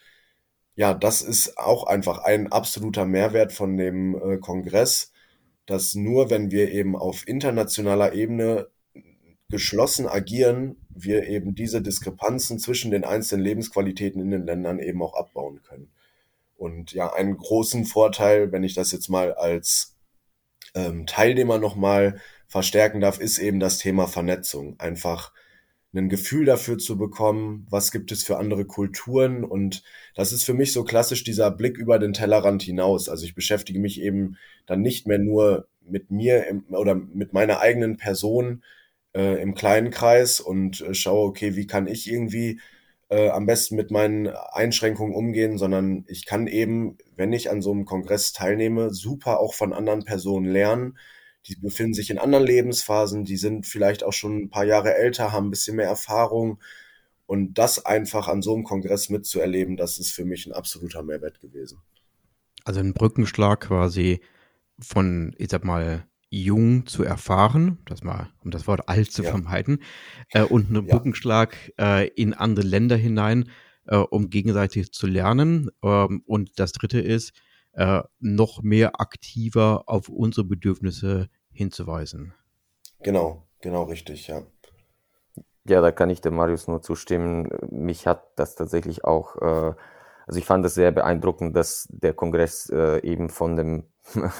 [0.76, 5.12] ja, das ist auch einfach ein absoluter Mehrwert von dem äh, Kongress,
[5.66, 8.68] dass nur wenn wir eben auf internationaler Ebene
[9.50, 15.14] geschlossen agieren, wir eben diese Diskrepanzen zwischen den einzelnen Lebensqualitäten in den Ländern eben auch
[15.14, 15.92] abbauen können.
[16.58, 19.95] Und ja, einen großen Vorteil, wenn ich das jetzt mal als
[20.76, 24.80] ähm, Teilnehmer nochmal verstärken darf, ist eben das Thema Vernetzung.
[24.80, 25.34] Einfach
[25.94, 29.44] ein Gefühl dafür zu bekommen, was gibt es für andere Kulturen.
[29.44, 29.84] Und
[30.14, 33.10] das ist für mich so klassisch dieser Blick über den Tellerrand hinaus.
[33.10, 37.60] Also ich beschäftige mich eben dann nicht mehr nur mit mir im, oder mit meiner
[37.62, 38.64] eigenen Person,
[39.16, 42.60] äh, im kleinen Kreis und äh, schaue, okay, wie kann ich irgendwie
[43.10, 47.72] äh, am besten mit meinen Einschränkungen umgehen, sondern ich kann eben, wenn ich an so
[47.72, 50.98] einem Kongress teilnehme, super auch von anderen Personen lernen.
[51.48, 55.32] Die befinden sich in anderen Lebensphasen, die sind vielleicht auch schon ein paar Jahre älter,
[55.32, 56.60] haben ein bisschen mehr Erfahrung.
[57.28, 61.40] Und das einfach an so einem Kongress mitzuerleben, das ist für mich ein absoluter Mehrwert
[61.42, 61.82] gewesen.
[62.64, 64.22] Also ein Brückenschlag quasi
[64.80, 69.30] von, ich sag mal, jung zu erfahren, das mal, um das Wort alt zu ja.
[69.30, 69.80] vermeiden,
[70.32, 70.96] äh, und einen ja.
[70.96, 73.50] Brückenschlag äh, in andere Länder hinein,
[73.88, 75.70] äh, um gegenseitig zu lernen.
[75.84, 77.34] Ähm, und das dritte ist,
[77.74, 82.34] äh, noch mehr aktiver auf unsere Bedürfnisse hinzuweisen.
[83.02, 84.44] Genau, genau richtig, ja.
[85.68, 87.50] Ja, da kann ich dem Marius nur zustimmen.
[87.70, 89.74] Mich hat das tatsächlich auch, äh,
[90.28, 93.84] also ich fand es sehr beeindruckend, dass der Kongress äh, eben von dem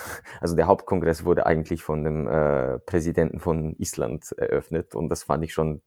[0.42, 5.44] also der Hauptkongress wurde eigentlich von dem äh, Präsidenten von Island eröffnet und das fand
[5.44, 5.82] ich schon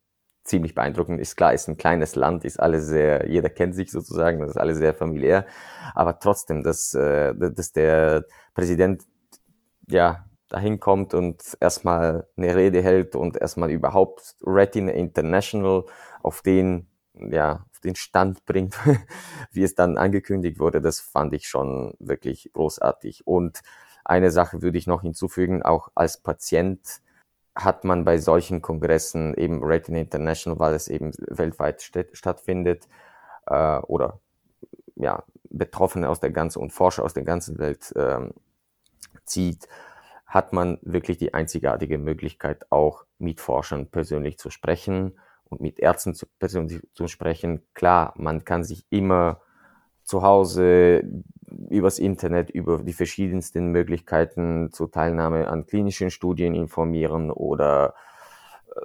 [0.48, 1.20] ziemlich beeindruckend.
[1.20, 4.56] Ist klar, ist ein kleines Land, ist alles sehr, jeder kennt sich sozusagen, das ist
[4.56, 5.46] alles sehr familiär,
[5.94, 9.04] aber trotzdem, dass, äh, dass der Präsident
[9.88, 15.84] ja dahin kommt und erstmal eine Rede hält und erstmal überhaupt Retina International
[16.22, 18.76] auf den ja, auf den Stand bringt,
[19.52, 23.26] wie es dann angekündigt wurde, das fand ich schon wirklich großartig.
[23.26, 23.60] Und
[24.04, 26.80] eine Sache würde ich noch hinzufügen, auch als Patient
[27.58, 32.88] hat man bei solchen Kongressen eben Retina International, weil es eben weltweit st stattfindet,
[33.46, 34.20] äh, oder
[34.94, 38.32] ja, Betroffene aus der ganzen und Forscher aus der ganzen Welt ähm,
[39.24, 39.68] zieht,
[40.26, 46.14] hat man wirklich die einzigartige Möglichkeit, auch mit Forschern persönlich zu sprechen und mit Ärzten
[46.14, 47.66] zu, persönlich zu sprechen.
[47.74, 49.40] Klar, man kann sich immer
[50.08, 51.02] zu Hause
[51.68, 57.94] übers Internet über die verschiedensten Möglichkeiten zur Teilnahme an klinischen Studien informieren oder
[58.74, 58.80] äh,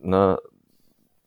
[0.00, 0.38] ne,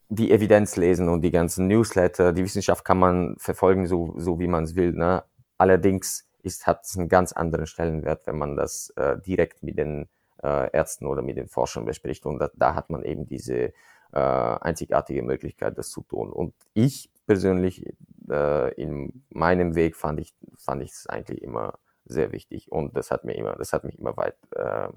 [0.09, 2.33] die Evidenz lesen und die ganzen Newsletter.
[2.33, 4.91] Die Wissenschaft kann man verfolgen, so, so wie man es will.
[4.91, 5.23] Ne?
[5.57, 10.09] Allerdings ist, hat es einen ganz anderen Stellenwert, wenn man das äh, direkt mit den
[10.43, 12.25] äh, Ärzten oder mit den Forschern bespricht.
[12.25, 13.71] Und da, da hat man eben diese
[14.11, 16.33] äh, einzigartige Möglichkeit, das zu tun.
[16.33, 17.85] Und ich persönlich
[18.29, 23.11] äh, in meinem Weg fand ich fand ich es eigentlich immer sehr wichtig und das
[23.11, 24.89] hat mir immer das hat mich immer weit äh,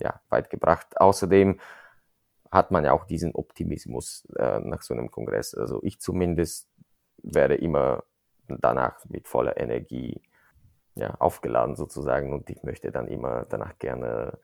[0.00, 1.00] ja weit gebracht.
[1.00, 1.60] Außerdem
[2.50, 5.54] hat man ja auch diesen Optimismus äh, nach so einem Kongress.
[5.54, 6.68] Also ich zumindest
[7.22, 8.04] werde immer
[8.48, 10.22] danach mit voller Energie
[10.94, 14.38] ja, aufgeladen sozusagen und ich möchte dann immer danach gerne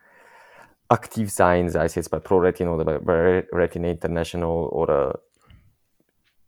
[0.89, 5.23] aktiv sein, sei es jetzt bei ProRetina oder bei Retina International oder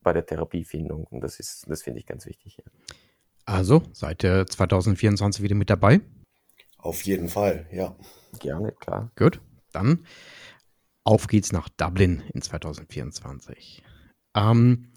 [0.07, 1.05] bei der Therapiefindung.
[1.11, 2.59] Und das ist, das finde ich ganz wichtig.
[2.59, 2.65] Ja.
[3.45, 6.01] Also, seid ihr 2024 wieder mit dabei?
[6.79, 7.97] Auf jeden Fall, ja.
[8.39, 9.11] Gerne, klar.
[9.17, 9.41] Gut,
[9.73, 10.07] dann
[11.03, 13.83] auf geht's nach Dublin in 2024.
[14.37, 14.93] Ähm,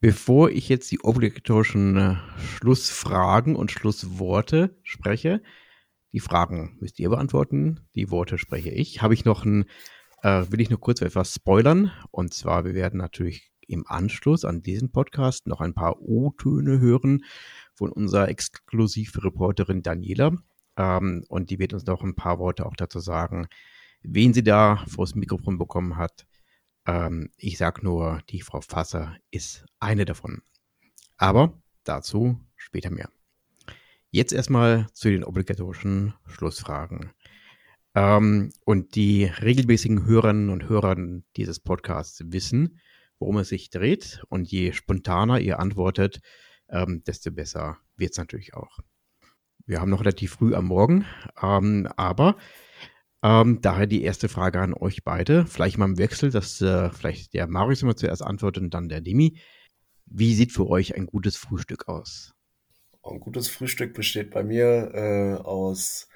[0.00, 5.42] bevor ich jetzt die obligatorischen äh, Schlussfragen und Schlussworte spreche,
[6.12, 9.00] die Fragen müsst ihr beantworten, die Worte spreche ich.
[9.00, 9.64] Habe ich noch ein,
[10.22, 11.90] äh, will ich nur kurz etwas spoilern.
[12.10, 17.24] Und zwar, wir werden natürlich im Anschluss an diesen Podcast noch ein paar O-Töne hören
[17.74, 20.36] von unserer Exklusivreporterin Daniela.
[20.76, 23.48] Ähm, und die wird uns noch ein paar Worte auch dazu sagen,
[24.02, 26.26] wen sie da vors Mikrofon bekommen hat.
[26.86, 30.42] Ähm, ich sage nur, die Frau Fasser ist eine davon.
[31.16, 33.10] Aber dazu später mehr.
[34.10, 37.12] Jetzt erstmal zu den obligatorischen Schlussfragen.
[37.94, 40.96] Ähm, und die regelmäßigen Hörerinnen und Hörer
[41.36, 42.78] dieses Podcasts wissen,
[43.22, 44.20] worum es sich dreht.
[44.28, 46.20] Und je spontaner ihr antwortet,
[46.68, 48.80] ähm, desto besser wird es natürlich auch.
[49.64, 51.06] Wir haben noch relativ früh am Morgen,
[51.40, 52.36] ähm, aber
[53.22, 55.46] ähm, daher die erste Frage an euch beide.
[55.46, 59.00] Vielleicht mal im Wechsel, dass äh, vielleicht der Marius immer zuerst antwortet und dann der
[59.00, 59.38] Demi.
[60.06, 62.34] Wie sieht für euch ein gutes Frühstück aus?
[63.04, 66.08] Ein gutes Frühstück besteht bei mir äh, aus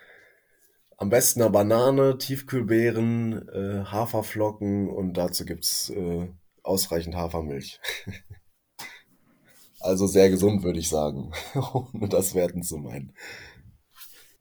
[0.97, 6.29] am besten einer Banane, Tiefkühlbeeren, äh, Haferflocken und dazu gibt es äh,
[6.67, 7.81] ausreichend Hafermilch.
[9.81, 11.33] also sehr gesund, würde ich sagen,
[11.73, 13.15] ohne das werten zu meinen.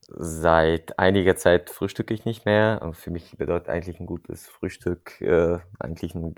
[0.08, 5.20] Seit einiger Zeit frühstücke ich nicht mehr und für mich bedeutet eigentlich ein gutes Frühstück
[5.22, 6.36] äh, eigentlich ein,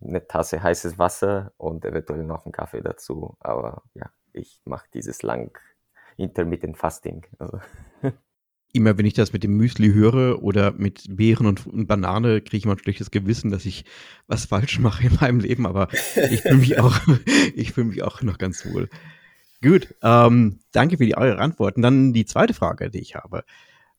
[0.00, 3.36] eine Tasse heißes Wasser und eventuell noch einen Kaffee dazu.
[3.40, 5.58] Aber ja, ich mache dieses lang
[6.16, 7.26] Intermittent Fasting.
[7.38, 7.58] Also.
[8.72, 12.56] immer wenn ich das mit dem Müsli höre oder mit Beeren und, und Banane, kriege
[12.56, 13.84] ich mal ein schlechtes Gewissen, dass ich
[14.26, 15.88] was falsch mache in meinem Leben, aber
[16.30, 16.98] ich fühle mich auch,
[17.76, 18.88] mich auch noch ganz wohl.
[19.62, 21.82] Gut, ähm, danke für die eure Antworten.
[21.82, 23.44] Dann die zweite Frage, die ich habe.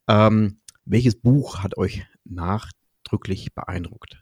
[0.10, 4.22] Ähm, welches Buch hat euch nachdrücklich beeindruckt?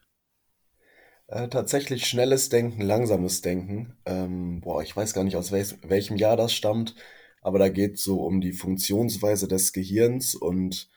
[1.28, 3.96] Äh, tatsächlich schnelles Denken, langsames Denken.
[4.06, 6.96] Ähm, boah, ich weiß gar nicht, aus welch, welchem Jahr das stammt
[7.42, 10.90] aber da geht es so um die Funktionsweise des Gehirns und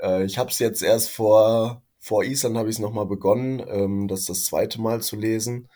[0.00, 4.08] äh, ich habe es jetzt erst vor, vor Island habe ich es nochmal begonnen, ähm,
[4.08, 5.68] das das zweite Mal zu lesen.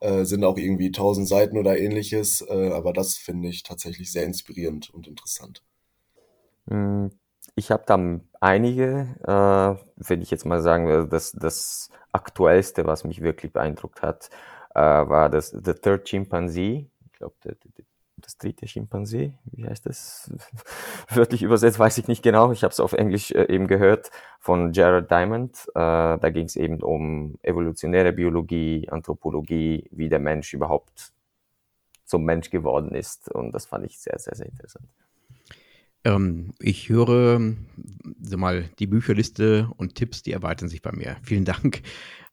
[0.00, 4.24] Äh, sind auch irgendwie 1000 Seiten oder ähnliches, äh, aber das finde ich tatsächlich sehr
[4.24, 5.62] inspirierend und interessant.
[6.68, 7.10] Hm,
[7.54, 13.04] ich habe da einige, äh, wenn ich jetzt mal sagen würde, das, das aktuellste, was
[13.04, 14.30] mich wirklich beeindruckt hat,
[14.74, 16.88] äh, war das The Third Chimpanzee.
[17.04, 17.34] Ich glaube,
[18.20, 20.30] das dritte Schimpansee, wie heißt das?
[21.08, 22.52] Wörtlich übersetzt weiß ich nicht genau.
[22.52, 25.66] Ich habe es auf Englisch äh, eben gehört von Jared Diamond.
[25.74, 31.12] Äh, da ging es eben um evolutionäre Biologie, Anthropologie, wie der Mensch überhaupt
[32.04, 33.30] zum Mensch geworden ist.
[33.30, 34.88] Und das fand ich sehr, sehr, sehr interessant.
[36.04, 37.40] Ähm, ich höre
[38.22, 41.16] so mal die Bücherliste und Tipps, die erweitern sich bei mir.
[41.22, 41.82] Vielen Dank.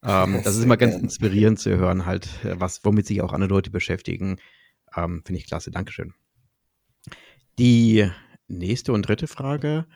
[0.02, 3.70] Ähm, das ist immer ganz inspirierend zu hören, halt, was, womit sich auch andere Leute
[3.70, 4.38] beschäftigen.
[4.98, 6.14] Ähm, Finde ich klasse, Dankeschön.
[7.58, 8.10] Die
[8.48, 9.86] nächste und dritte Frage.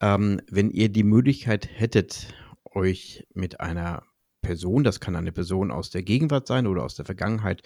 [0.00, 4.04] Ähm, wenn ihr die Möglichkeit hättet, euch mit einer
[4.42, 7.62] Person, das kann eine Person aus der Gegenwart sein oder aus der Vergangenheit,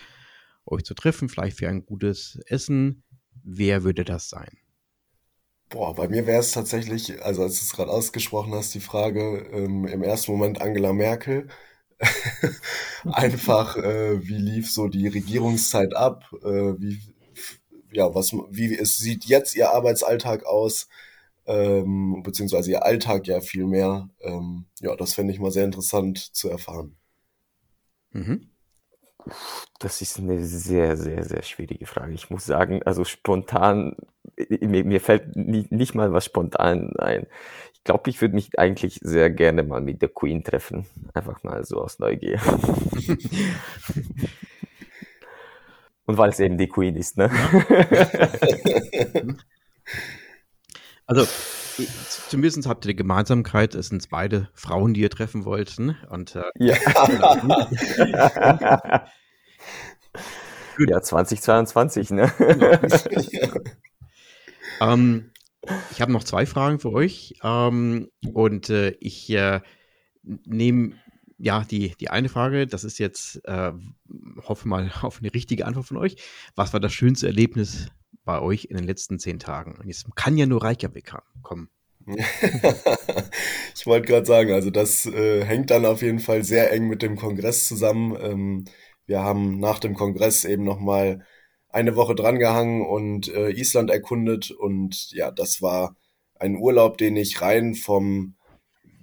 [0.65, 3.03] euch zu treffen, vielleicht für ein gutes Essen,
[3.43, 4.49] wer würde das sein?
[5.69, 9.47] Boah, bei mir wäre es tatsächlich, also als du es gerade ausgesprochen hast, die Frage
[9.53, 11.49] ähm, im ersten Moment Angela Merkel.
[13.05, 17.01] einfach, äh, wie lief so die Regierungszeit ab, äh, wie,
[17.93, 20.89] ja, was, wie es sieht jetzt ihr Arbeitsalltag aus,
[21.47, 24.09] ähm, beziehungsweise ihr Alltag ja viel mehr.
[24.21, 26.97] Ähm, ja, das fände ich mal sehr interessant zu erfahren.
[28.13, 28.49] Mhm.
[29.79, 32.13] Das ist eine sehr, sehr, sehr schwierige Frage.
[32.13, 33.97] Ich muss sagen, also spontan,
[34.37, 37.27] mir, mir fällt nie, nicht mal was spontan ein.
[37.83, 40.87] Ich glaube, ich würde mich eigentlich sehr gerne mal mit der Queen treffen.
[41.15, 42.41] Einfach mal so aus Neugier.
[46.07, 47.29] Und weil es eben die Queen ist, ne?
[51.07, 51.27] also,
[52.29, 55.97] zumindest habt ihr die Gemeinsamkeit, es sind beide Frauen, die ihr treffen wollten.
[56.09, 56.77] Und, äh, ja.
[60.77, 60.89] Gut.
[60.89, 62.33] Ja, 2022, ne?
[64.81, 65.32] ähm,
[65.91, 67.35] ich habe noch zwei Fragen für euch.
[67.43, 69.61] Ähm, und äh, ich äh,
[70.23, 70.95] nehme
[71.39, 73.73] ja die, die eine Frage, das ist jetzt, äh,
[74.43, 76.17] hoffe mal auf eine richtige Antwort von euch.
[76.55, 77.89] Was war das schönste Erlebnis
[78.25, 79.77] bei euch in den letzten zehn Tagen?
[79.79, 81.69] Und jetzt kann ja nur Reykjavik kommen.
[83.77, 87.01] ich wollte gerade sagen, also das äh, hängt dann auf jeden Fall sehr eng mit
[87.03, 88.17] dem Kongress zusammen.
[88.21, 88.65] Ähm,
[89.07, 91.25] wir haben nach dem Kongress eben nochmal
[91.73, 95.97] eine Woche drangehangen und äh, Island erkundet und ja, das war
[96.39, 98.35] ein Urlaub, den ich rein vom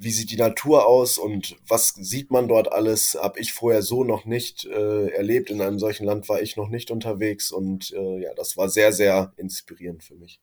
[0.01, 4.05] wie sieht die Natur aus und was sieht man dort alles, habe ich vorher so
[4.05, 5.49] noch nicht äh, erlebt.
[5.49, 8.93] In einem solchen Land war ich noch nicht unterwegs und äh, ja, das war sehr,
[8.93, 10.39] sehr inspirierend für mich.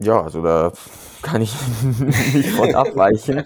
[0.00, 0.72] Ja, also da
[1.22, 1.54] kann ich
[2.34, 3.44] nicht von abweichen.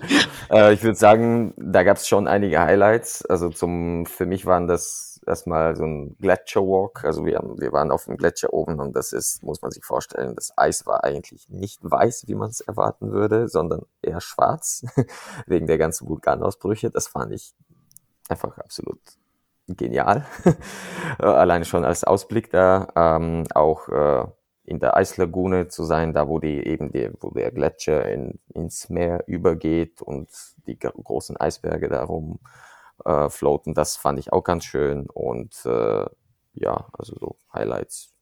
[0.50, 3.24] äh, ich würde sagen, da gab es schon einige Highlights.
[3.24, 7.04] Also zum, für mich waren das erstmal so ein Gletscherwalk.
[7.04, 9.84] Also wir, haben, wir waren auf dem Gletscher oben und das ist, muss man sich
[9.84, 14.84] vorstellen, das Eis war eigentlich nicht weiß, wie man es erwarten würde, sondern eher schwarz,
[15.46, 16.90] wegen der ganzen Vulkanausbrüche.
[16.90, 17.54] Das fand ich
[18.28, 19.00] einfach absolut
[19.68, 20.26] genial.
[21.18, 22.88] Alleine schon als Ausblick da.
[22.96, 24.26] Ähm, auch äh,
[24.64, 28.90] in der Eislagune zu sein, da wo die eben die, wo der Gletscher in, ins
[28.90, 30.28] Meer übergeht und
[30.66, 32.38] die großen Eisberge darum
[33.04, 33.74] äh, floaten.
[33.74, 36.06] Das fand ich auch ganz schön und äh,
[36.54, 38.14] ja, also so Highlights.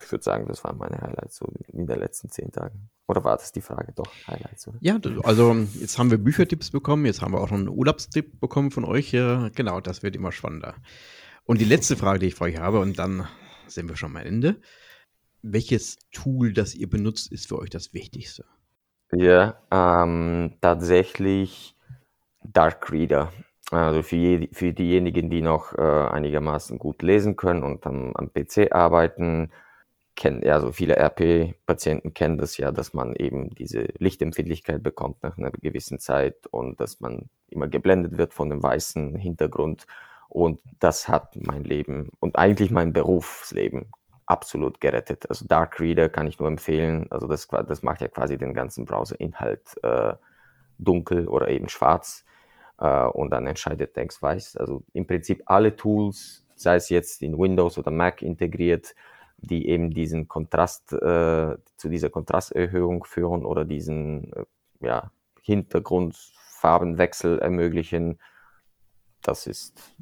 [0.00, 2.90] Ich würde sagen, das waren meine Highlights so in den letzten zehn Tagen.
[3.06, 3.92] Oder war das die Frage?
[3.94, 4.78] Doch, Highlights, oder?
[4.80, 8.70] Ja, also jetzt haben wir Büchertipps bekommen, jetzt haben wir auch noch einen Urlaubstipp bekommen
[8.70, 9.12] von euch.
[9.12, 10.74] Genau, das wird immer spannender.
[11.44, 13.28] Und die letzte Frage, die ich für euch habe, und dann
[13.66, 14.60] sind wir schon am Ende
[15.44, 18.44] welches Tool, das ihr benutzt, ist für euch das Wichtigste?
[19.12, 21.76] Ja, ähm, tatsächlich
[22.42, 23.32] Dark Reader.
[23.70, 28.30] Also für, je, für diejenigen, die noch äh, einigermaßen gut lesen können und am, am
[28.32, 29.50] PC arbeiten,
[30.16, 35.50] kennen, also viele RP-Patienten kennen das ja, dass man eben diese Lichtempfindlichkeit bekommt nach einer
[35.50, 39.86] gewissen Zeit und dass man immer geblendet wird von dem weißen Hintergrund.
[40.28, 43.86] Und das hat mein Leben und eigentlich mein Berufsleben
[44.26, 45.28] absolut gerettet.
[45.28, 47.06] Also Dark Reader kann ich nur empfehlen.
[47.10, 50.14] Also das, das macht ja quasi den ganzen Browser-Inhalt äh,
[50.78, 52.24] dunkel oder eben schwarz
[52.78, 54.56] äh, und dann entscheidet Text weiß.
[54.56, 58.94] Also im Prinzip alle Tools, sei es jetzt in Windows oder Mac integriert,
[59.38, 64.44] die eben diesen Kontrast äh, zu dieser Kontrasterhöhung führen oder diesen äh,
[64.80, 65.10] ja,
[65.42, 68.18] Hintergrundfarbenwechsel ermöglichen,
[69.22, 69.96] das ist,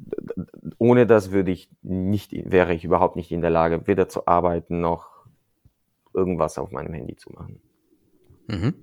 [0.77, 4.81] ohne das würde ich nicht, wäre ich überhaupt nicht in der Lage, weder zu arbeiten
[4.81, 5.25] noch
[6.13, 7.61] irgendwas auf meinem Handy zu machen.
[8.47, 8.73] Mhm.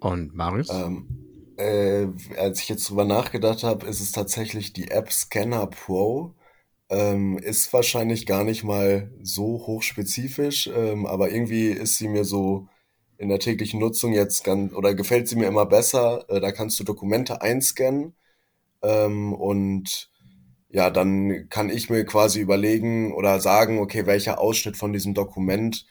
[0.00, 0.68] Und Marius?
[0.70, 1.21] Ähm,
[1.62, 2.08] äh,
[2.38, 6.34] als ich jetzt drüber nachgedacht habe, ist es tatsächlich die App Scanner Pro.
[6.90, 12.68] Ähm, ist wahrscheinlich gar nicht mal so hochspezifisch, ähm, aber irgendwie ist sie mir so
[13.18, 16.26] in der täglichen Nutzung jetzt ganz, oder gefällt sie mir immer besser.
[16.28, 18.14] Äh, da kannst du Dokumente einscannen
[18.82, 20.10] ähm, und
[20.70, 25.86] ja, dann kann ich mir quasi überlegen oder sagen, okay, welcher Ausschnitt von diesem Dokument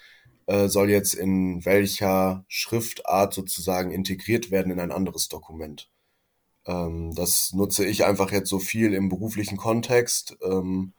[0.48, 5.90] äh, soll jetzt in welcher Schriftart sozusagen integriert werden in ein anderes Dokument.
[6.66, 10.94] Ähm, das nutze ich einfach jetzt so viel im beruflichen Kontext ähm,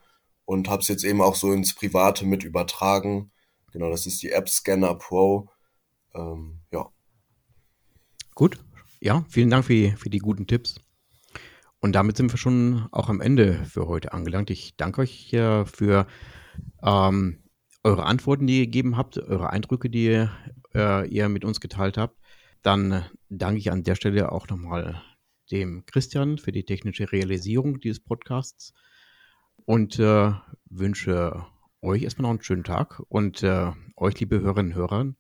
[0.45, 3.30] und habe es jetzt eben auch so ins Private mit übertragen.
[3.72, 5.49] Genau, das ist die App Scanner Pro.
[6.14, 6.90] Ähm, ja.
[8.34, 8.59] Gut.
[9.01, 10.80] Ja, vielen Dank für die, für die guten Tipps.
[11.80, 14.51] Und damit sind wir schon auch am Ende für heute angelangt.
[14.51, 16.07] Ich danke euch äh, für
[16.82, 17.41] ähm,
[17.85, 20.28] eure Antworten, die ihr gegeben habt, eure Eindrücke, die
[20.74, 22.18] äh, ihr mit uns geteilt habt.
[22.62, 25.03] Dann danke ich an der Stelle auch nochmal
[25.51, 28.72] dem Christian für die technische Realisierung dieses Podcasts
[29.64, 30.33] und äh,
[30.70, 31.47] wünsche
[31.80, 35.14] euch erstmal noch einen schönen Tag und äh, euch, liebe Hörerinnen und Hörer,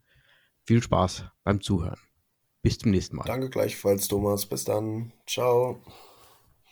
[0.64, 1.98] viel Spaß beim Zuhören.
[2.62, 3.24] Bis zum nächsten Mal.
[3.24, 4.46] Danke gleichfalls, Thomas.
[4.46, 5.12] Bis dann.
[5.26, 5.82] Ciao.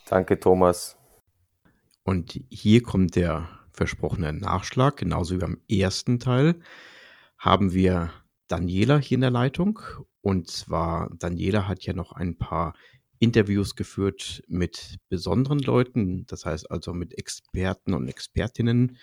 [0.09, 0.97] Danke, Thomas.
[2.05, 6.61] Und hier kommt der versprochene Nachschlag, genauso wie beim ersten Teil
[7.39, 8.13] haben wir
[8.49, 9.81] Daniela hier in der Leitung.
[10.21, 12.75] Und zwar, Daniela hat ja noch ein paar
[13.19, 18.97] Interviews geführt mit besonderen Leuten, das heißt also mit Experten und Expertinnen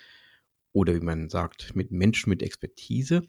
[0.72, 3.22] oder wie man sagt, mit Menschen mit Expertise.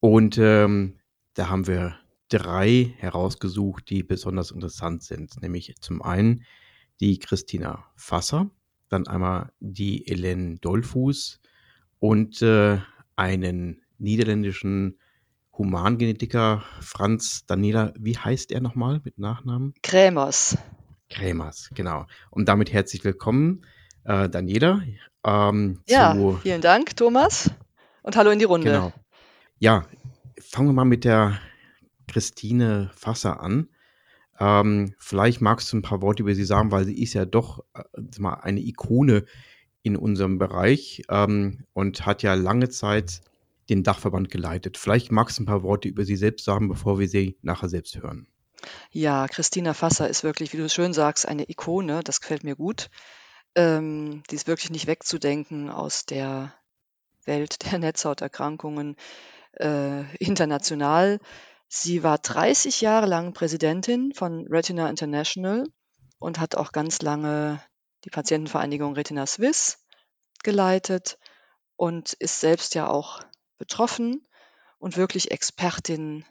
[0.00, 0.98] Und ähm,
[1.34, 1.96] da haben wir
[2.28, 5.40] drei herausgesucht, die besonders interessant sind.
[5.40, 6.44] Nämlich zum einen
[7.00, 8.50] die Christina Fasser,
[8.90, 11.40] dann einmal die Hélène Dollfuß
[11.98, 12.78] und äh,
[13.16, 14.98] einen niederländischen
[15.56, 19.74] Humangenetiker Franz Daniela, wie heißt er nochmal mit Nachnamen?
[19.82, 20.58] Krämers.
[21.08, 22.06] Krämers, genau.
[22.30, 23.66] Und damit herzlich willkommen,
[24.04, 24.82] äh, Daniela.
[25.24, 27.50] Ähm, ja, vielen Dank, Thomas.
[28.02, 28.70] Und hallo in die Runde.
[28.70, 28.92] Genau.
[29.58, 29.84] Ja,
[30.40, 31.38] fangen wir mal mit der
[32.08, 33.68] Christine Fasser an.
[34.40, 37.62] Ähm, vielleicht magst du ein paar Worte über sie sagen, weil sie ist ja doch
[37.74, 37.82] äh,
[38.18, 39.24] mal eine Ikone
[39.82, 43.20] in unserem Bereich ähm, und hat ja lange Zeit
[43.68, 44.78] den Dachverband geleitet.
[44.78, 47.96] Vielleicht magst du ein paar Worte über sie selbst sagen, bevor wir sie nachher selbst
[47.96, 48.26] hören.
[48.90, 52.02] Ja, Christina Fasser ist wirklich, wie du schön sagst, eine Ikone.
[52.02, 52.90] Das gefällt mir gut.
[53.54, 56.54] Ähm, die ist wirklich nicht wegzudenken aus der
[57.24, 58.96] Welt der Netzhauterkrankungen
[59.52, 61.20] äh, international.
[61.72, 65.64] Sie war 30 Jahre lang Präsidentin von Retina International
[66.18, 67.62] und hat auch ganz lange
[68.04, 69.78] die Patientenvereinigung Retina Swiss
[70.42, 71.16] geleitet
[71.76, 73.20] und ist selbst ja auch
[73.56, 74.26] betroffen
[74.80, 76.24] und wirklich Expertin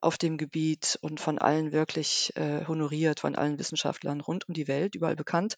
[0.00, 4.66] auf dem Gebiet und von allen wirklich äh, honoriert, von allen Wissenschaftlern rund um die
[4.66, 5.56] Welt, überall bekannt.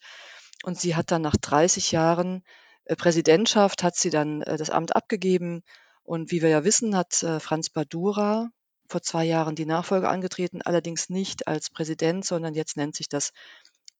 [0.63, 2.45] Und sie hat dann nach 30 Jahren
[2.85, 5.63] äh, Präsidentschaft, hat sie dann äh, das Amt abgegeben.
[6.03, 8.51] Und wie wir ja wissen, hat äh, Franz Badura
[8.89, 13.33] vor zwei Jahren die Nachfolge angetreten, allerdings nicht als Präsident, sondern jetzt nennt sich das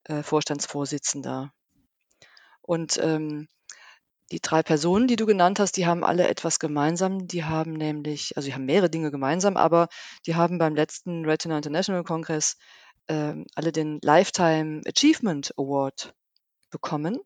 [0.05, 1.51] äh, Vorstandsvorsitzender.
[2.61, 3.47] Und ähm,
[4.31, 7.27] die drei Personen, die du genannt hast, die haben alle etwas gemeinsam.
[7.27, 9.87] Die haben nämlich, also die haben mehrere Dinge gemeinsam, aber
[10.25, 12.57] die haben beim letzten Retina International Kongress
[13.07, 16.13] ähm, alle den Lifetime Achievement Award
[16.69, 17.19] bekommen.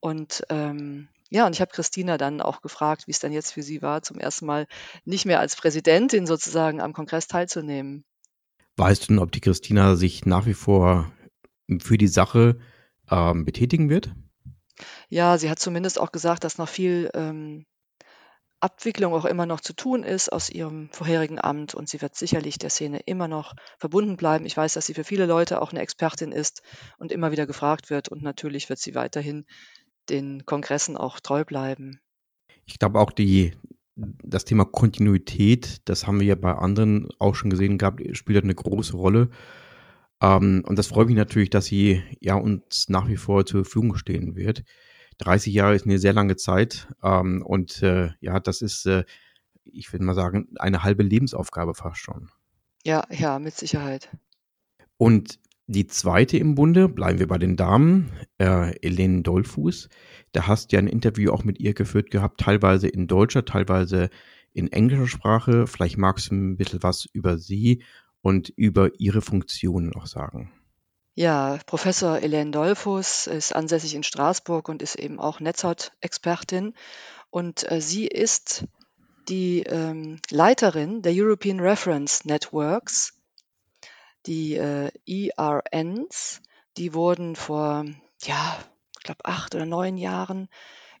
[0.00, 3.62] Und ähm, ja, und ich habe Christina dann auch gefragt, wie es dann jetzt für
[3.62, 4.66] sie war, zum ersten Mal
[5.04, 8.06] nicht mehr als Präsidentin sozusagen am Kongress teilzunehmen.
[8.78, 11.12] Weißt du denn, ob die Christina sich nach wie vor
[11.78, 12.58] für die Sache
[13.10, 14.14] ähm, betätigen wird?
[15.10, 17.66] Ja, sie hat zumindest auch gesagt, dass noch viel ähm,
[18.60, 22.56] Abwicklung auch immer noch zu tun ist aus ihrem vorherigen Amt und sie wird sicherlich
[22.56, 24.46] der Szene immer noch verbunden bleiben.
[24.46, 26.62] Ich weiß, dass sie für viele Leute auch eine Expertin ist
[26.96, 29.44] und immer wieder gefragt wird und natürlich wird sie weiterhin
[30.08, 32.00] den Kongressen auch treu bleiben.
[32.64, 33.52] Ich glaube auch die,
[33.96, 38.54] das Thema Kontinuität, das haben wir ja bei anderen auch schon gesehen gehabt, spielt eine
[38.54, 39.30] große Rolle.
[40.20, 43.96] Ähm, und das freut mich natürlich, dass sie ja uns nach wie vor zur Verfügung
[43.96, 44.64] stehen wird.
[45.18, 49.04] 30 Jahre ist eine sehr lange Zeit ähm, und äh, ja, das ist, äh,
[49.64, 52.30] ich würde mal sagen, eine halbe Lebensaufgabe fast schon.
[52.84, 54.10] Ja, ja, mit Sicherheit.
[54.98, 59.88] Und die zweite im Bunde, bleiben wir bei den Damen, äh, Helene Dollfuß.
[60.32, 64.10] Da hast du ja ein Interview auch mit ihr geführt gehabt, teilweise in deutscher, teilweise
[64.52, 65.66] in englischer Sprache.
[65.66, 67.82] Vielleicht magst du ein bisschen was über sie
[68.22, 70.52] und über ihre Funktionen auch sagen.
[71.14, 76.74] Ja, Professor Helene Dollfuß ist ansässig in Straßburg und ist eben auch Netzhaut-Expertin.
[77.30, 78.66] Und äh, sie ist
[79.28, 83.15] die ähm, Leiterin der European Reference Networks
[84.26, 86.42] die äh, ERNs,
[86.76, 87.84] die wurden vor,
[88.22, 88.58] ja,
[88.98, 90.48] ich glaube, acht oder neun Jahren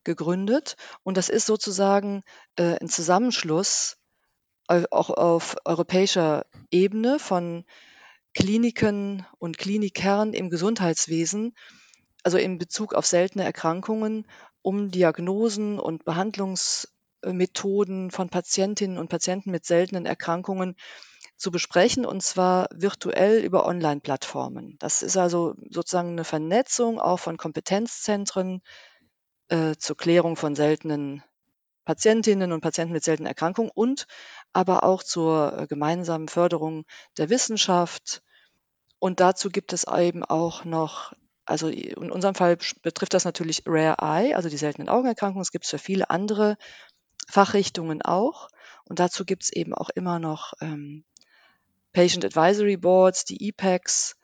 [0.04, 0.76] gegründet.
[1.02, 2.22] Und das ist sozusagen
[2.56, 3.98] äh, ein Zusammenschluss
[4.68, 7.64] auch auf europäischer Ebene von
[8.34, 11.54] Kliniken und Klinikern im Gesundheitswesen,
[12.22, 14.26] also in Bezug auf seltene Erkrankungen,
[14.62, 20.74] um Diagnosen und Behandlungsmethoden von Patientinnen und Patienten mit seltenen Erkrankungen
[21.36, 24.76] zu besprechen und zwar virtuell über Online-Plattformen.
[24.78, 28.62] Das ist also sozusagen eine Vernetzung auch von Kompetenzzentren
[29.48, 31.22] äh, zur Klärung von seltenen
[31.84, 34.06] Patientinnen und Patienten mit seltenen Erkrankungen und
[34.52, 36.84] aber auch zur äh, gemeinsamen Förderung
[37.16, 38.22] der Wissenschaft.
[38.98, 41.12] Und dazu gibt es eben auch noch,
[41.44, 45.42] also in unserem Fall betrifft das natürlich Rare Eye, also die seltenen Augenerkrankungen.
[45.42, 46.56] Es gibt es für viele andere
[47.28, 48.48] Fachrichtungen auch.
[48.84, 51.04] Und dazu gibt es eben auch immer noch ähm,
[51.96, 54.16] Patient Advisory Boards, die EPACs,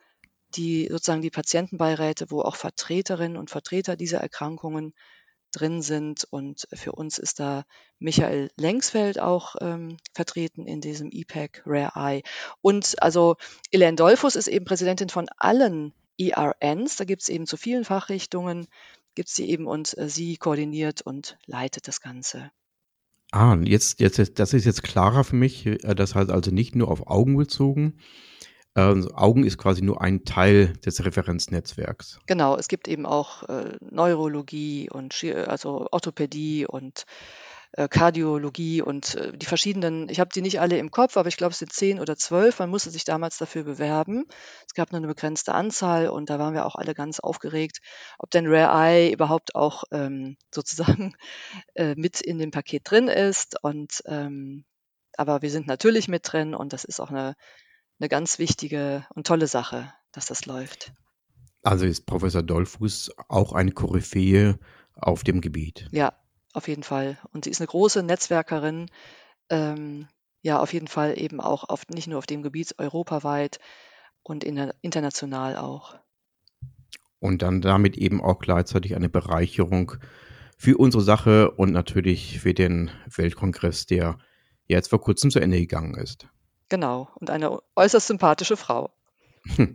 [0.53, 4.93] die sozusagen die Patientenbeiräte, wo auch Vertreterinnen und Vertreter dieser Erkrankungen
[5.51, 6.23] drin sind.
[6.29, 7.63] Und für uns ist da
[7.97, 12.21] Michael Lengsfeld auch ähm, vertreten in diesem EPAC Rare Eye.
[12.61, 13.37] Und also
[13.71, 16.97] Elaine Dolphus ist eben Präsidentin von allen ERNs.
[16.97, 18.67] Da gibt es eben zu vielen Fachrichtungen,
[19.15, 22.51] gibt es sie eben und äh, sie koordiniert und leitet das Ganze.
[23.33, 25.65] Ah, jetzt, jetzt, das ist jetzt klarer für mich.
[25.65, 27.97] Äh, das heißt also nicht nur auf Augen bezogen.
[28.75, 32.19] äh, Augen ist quasi nur ein Teil des Referenznetzwerks.
[32.27, 37.05] Genau, es gibt eben auch äh, Neurologie und also Orthopädie und
[37.73, 41.37] äh, Kardiologie und äh, die verschiedenen, ich habe die nicht alle im Kopf, aber ich
[41.37, 42.59] glaube, es sind zehn oder zwölf.
[42.59, 44.25] Man musste sich damals dafür bewerben.
[44.67, 47.79] Es gab nur eine begrenzte Anzahl und da waren wir auch alle ganz aufgeregt,
[48.19, 51.15] ob denn Rare Eye überhaupt auch ähm, sozusagen
[51.73, 53.57] äh, mit in dem Paket drin ist.
[53.63, 54.65] Und ähm,
[55.17, 57.35] aber wir sind natürlich mit drin und das ist auch eine,
[57.99, 60.93] eine ganz wichtige und tolle Sache, dass das läuft.
[61.63, 64.59] Also ist Professor Dollfuß auch eine Koryphäe
[64.95, 65.87] auf dem Gebiet.
[65.91, 66.13] Ja,
[66.53, 67.17] auf jeden Fall.
[67.31, 68.89] Und sie ist eine große Netzwerkerin,
[69.49, 70.07] ähm,
[70.41, 73.59] ja, auf jeden Fall eben auch auf, nicht nur auf dem Gebiet, europaweit
[74.23, 75.95] und in, international auch.
[77.19, 79.93] Und dann damit eben auch gleichzeitig eine Bereicherung
[80.57, 84.17] für unsere Sache und natürlich für den Weltkongress, der
[84.67, 86.27] jetzt vor kurzem zu Ende gegangen ist.
[86.69, 88.91] Genau, und eine äußerst sympathische Frau.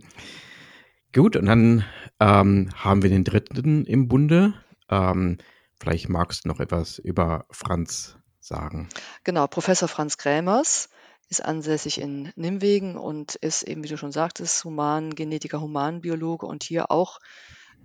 [1.13, 1.85] Gut, und dann
[2.19, 4.53] ähm, haben wir den dritten im Bunde.
[4.89, 5.37] Ähm,
[5.79, 8.89] vielleicht magst du noch etwas über Franz sagen.
[9.23, 10.89] Genau, Professor Franz Krämers
[11.29, 16.89] ist ansässig in Nimwegen und ist eben, wie du schon sagtest, Humangenetiker, Humanbiologe und hier
[16.89, 17.19] auch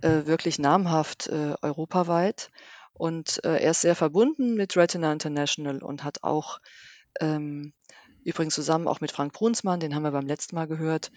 [0.01, 2.49] äh, wirklich namhaft äh, europaweit.
[2.93, 6.59] Und äh, er ist sehr verbunden mit Retina International und hat auch
[7.19, 7.73] ähm,
[8.23, 11.11] übrigens zusammen auch mit Frank Brunsmann, den haben wir beim letzten Mal gehört,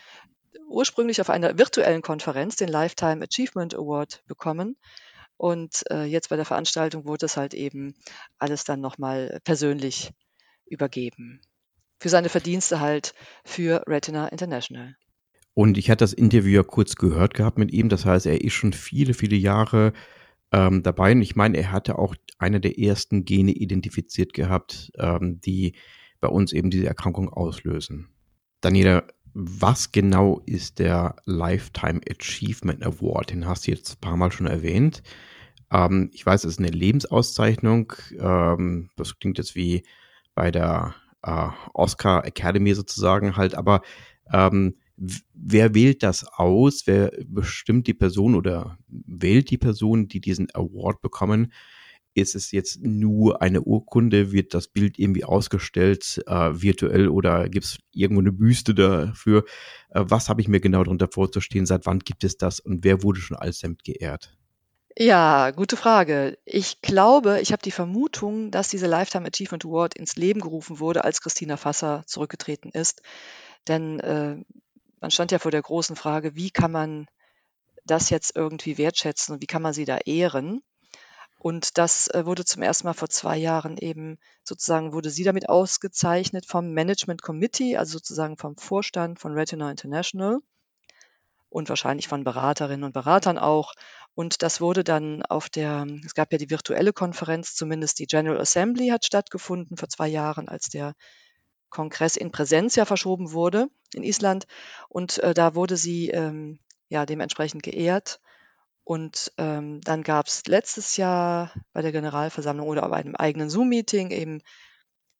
[0.68, 4.76] ursprünglich auf einer virtuellen Konferenz den Lifetime Achievement Award bekommen.
[5.38, 7.94] Und äh, jetzt bei der Veranstaltung wurde es halt eben
[8.38, 10.12] alles dann nochmal persönlich
[10.66, 11.40] übergeben.
[12.00, 13.14] Für seine Verdienste halt
[13.44, 14.96] für Retina International.
[15.54, 17.88] Und ich hatte das Interview ja kurz gehört gehabt mit ihm.
[17.88, 19.92] Das heißt, er ist schon viele, viele Jahre
[20.52, 21.12] ähm, dabei.
[21.12, 25.74] Und ich meine, er hatte auch eine der ersten Gene identifiziert gehabt, ähm, die
[26.20, 28.08] bei uns eben diese Erkrankung auslösen.
[28.60, 29.06] Daniela,
[29.40, 33.30] was genau ist der Lifetime Achievement Award?
[33.30, 35.04] Den hast du jetzt ein paar Mal schon erwähnt.
[35.70, 37.92] Ähm, ich weiß, es ist eine Lebensauszeichnung.
[38.18, 39.84] Ähm, das klingt jetzt wie
[40.34, 43.82] bei der äh, Oscar Academy sozusagen halt, aber
[44.32, 46.88] ähm, wer wählt das aus?
[46.88, 51.52] Wer bestimmt die Person oder wählt die Person, die diesen Award bekommen?
[52.20, 54.32] Ist es jetzt nur eine Urkunde?
[54.32, 59.44] Wird das Bild irgendwie ausgestellt, äh, virtuell oder gibt es irgendwo eine Büste dafür?
[59.90, 61.66] Äh, was habe ich mir genau darunter vorzustehen?
[61.66, 64.36] Seit wann gibt es das und wer wurde schon als damit geehrt?
[65.00, 66.38] Ja, gute Frage.
[66.44, 71.04] Ich glaube, ich habe die Vermutung, dass diese Lifetime Achievement Award ins Leben gerufen wurde,
[71.04, 73.02] als Christina Fasser zurückgetreten ist.
[73.68, 74.36] Denn äh,
[75.00, 77.06] man stand ja vor der großen Frage, wie kann man
[77.84, 80.62] das jetzt irgendwie wertschätzen und wie kann man sie da ehren?
[81.38, 85.48] Und das äh, wurde zum ersten Mal vor zwei Jahren eben sozusagen, wurde sie damit
[85.48, 90.40] ausgezeichnet vom Management Committee, also sozusagen vom Vorstand von Retina International
[91.48, 93.74] und wahrscheinlich von Beraterinnen und Beratern auch.
[94.14, 98.40] Und das wurde dann auf der, es gab ja die virtuelle Konferenz, zumindest die General
[98.40, 100.94] Assembly hat stattgefunden vor zwei Jahren, als der
[101.70, 104.46] Kongress in Präsenz ja verschoben wurde in Island.
[104.88, 106.58] Und äh, da wurde sie ähm,
[106.88, 108.20] ja dementsprechend geehrt.
[108.88, 114.10] Und ähm, dann gab es letztes Jahr bei der Generalversammlung oder bei einem eigenen Zoom-Meeting
[114.10, 114.40] eben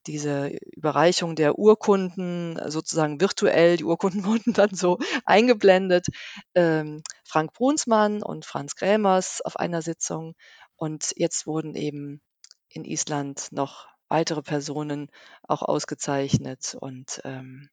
[0.07, 3.77] diese Überreichung der Urkunden sozusagen virtuell.
[3.77, 4.97] Die Urkunden wurden dann so
[5.27, 6.07] eingeblendet.
[6.55, 10.33] Ähm, Frank Brunsmann und Franz Krämers auf einer Sitzung.
[10.77, 12.23] Und jetzt wurden eben
[12.71, 15.11] in Island noch weitere Personen
[15.43, 16.75] auch ausgezeichnet.
[16.81, 17.69] Und ähm,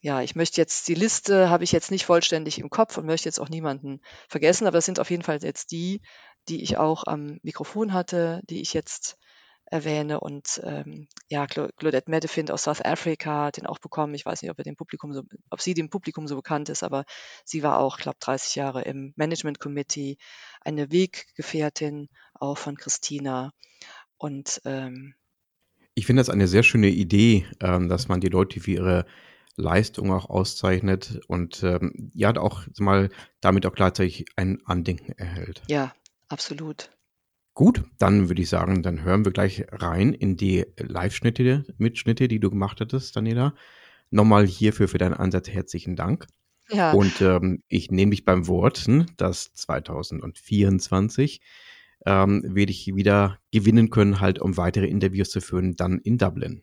[0.00, 3.28] ja, ich möchte jetzt die Liste habe ich jetzt nicht vollständig im Kopf und möchte
[3.28, 6.00] jetzt auch niemanden vergessen, aber das sind auf jeden Fall jetzt die,
[6.48, 9.18] die ich auch am Mikrofon hatte, die ich jetzt
[9.66, 10.20] erwähne.
[10.20, 14.14] Und ähm, ja, Claudette Medefind aus South Africa hat den auch bekommen.
[14.14, 16.82] Ich weiß nicht, ob er dem Publikum so, ob sie dem Publikum so bekannt ist,
[16.82, 17.04] aber
[17.44, 20.16] sie war auch, glaube 30 Jahre im Management Committee,
[20.60, 23.52] eine Weggefährtin auch von Christina.
[24.16, 25.14] Und ähm,
[25.94, 29.06] ich finde das eine sehr schöne Idee, ähm, dass man die Leute für ihre
[29.56, 35.62] Leistung auch auszeichnet und ähm, ja auch mal damit auch gleichzeitig ein Andenken erhält.
[35.68, 35.92] Ja,
[36.28, 36.90] absolut.
[37.54, 42.40] Gut, dann würde ich sagen, dann hören wir gleich rein in die Live-Schnitte, Mitschnitte, die
[42.40, 43.54] du gemacht hattest, Daniela.
[44.10, 46.26] Nochmal hierfür für deinen Ansatz herzlichen Dank.
[46.70, 46.92] Ja.
[46.92, 48.86] Und ähm, ich nehme dich beim Wort,
[49.16, 51.40] dass 2024
[52.06, 56.62] ähm, werde ich wieder gewinnen können, halt um weitere Interviews zu führen, dann in Dublin.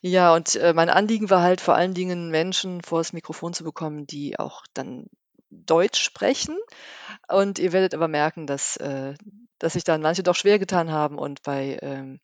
[0.00, 3.64] Ja, und äh, mein Anliegen war halt vor allen Dingen Menschen vor das Mikrofon zu
[3.64, 5.06] bekommen, die auch dann
[5.50, 6.56] Deutsch sprechen.
[7.28, 9.14] Und ihr werdet aber merken, dass, äh,
[9.58, 11.18] dass sich dann manche doch schwer getan haben.
[11.18, 12.20] Und bei ähm,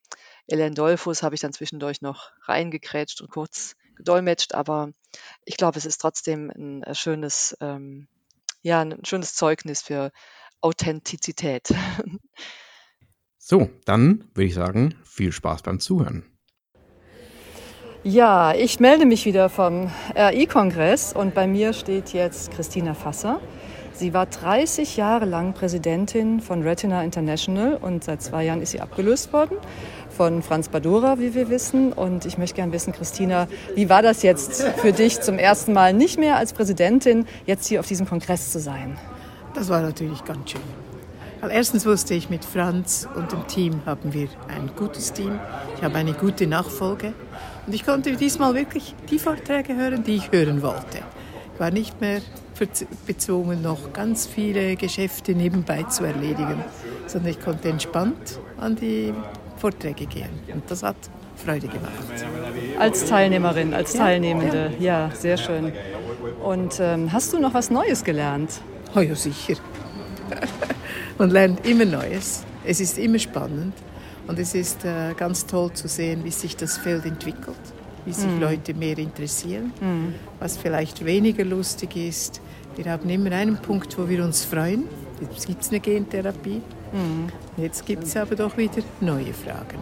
[0.47, 4.55] Ellen Dolphus habe ich dann zwischendurch noch reingekrätscht und kurz gedolmetscht.
[4.55, 4.91] Aber
[5.45, 8.09] ich glaube, es ist trotzdem ein äh, schönes, ähm,
[8.63, 10.13] ja, ein schönes Zeugnis für
[10.63, 11.69] Authentizität.
[13.45, 16.25] So, dann würde ich sagen, viel Spaß beim Zuhören.
[18.05, 23.41] Ja, ich melde mich wieder vom RI-Kongress und bei mir steht jetzt Christina Fasser.
[23.95, 28.81] Sie war 30 Jahre lang Präsidentin von Retina International und seit zwei Jahren ist sie
[28.81, 29.57] abgelöst worden
[30.09, 31.93] von Franz Badura, wie wir wissen.
[31.93, 35.93] Und ich möchte gerne wissen, Christina, wie war das jetzt für dich zum ersten Mal
[35.93, 38.99] nicht mehr als Präsidentin, jetzt hier auf diesem Kongress zu sein?
[39.55, 40.61] Das war natürlich ganz schön.
[41.41, 45.41] Weil erstens wusste ich, mit Franz und dem Team haben wir ein gutes Team.
[45.77, 47.15] Ich habe eine gute Nachfolge.
[47.67, 50.99] Und ich konnte diesmal wirklich die Vorträge hören, die ich hören wollte.
[51.55, 52.21] Ich war nicht mehr
[53.07, 56.63] bezwungen, noch ganz viele Geschäfte nebenbei zu erledigen,
[57.07, 59.13] sondern ich konnte entspannt an die
[59.57, 60.31] Vorträge gehen.
[60.53, 60.97] Und das hat
[61.45, 61.93] Freude gemacht.
[62.79, 65.73] Als Teilnehmerin, als Teilnehmende, ja, ja sehr schön.
[66.43, 68.61] Und ähm, hast du noch was Neues gelernt?
[68.95, 69.55] Oh ja, sicher.
[71.19, 72.45] Man lernt immer Neues.
[72.65, 73.75] Es ist immer spannend.
[74.27, 77.57] Und es ist äh, ganz toll zu sehen, wie sich das Feld entwickelt,
[78.05, 78.41] wie sich mm.
[78.41, 80.15] Leute mehr interessieren, mm.
[80.39, 82.41] was vielleicht weniger lustig ist.
[82.77, 84.85] Wir haben immer einen Punkt, wo wir uns freuen.
[85.21, 86.63] Jetzt gibt es eine Gentherapie.
[86.93, 87.29] Mhm.
[87.57, 89.79] Jetzt gibt es aber doch wieder neue Fragen.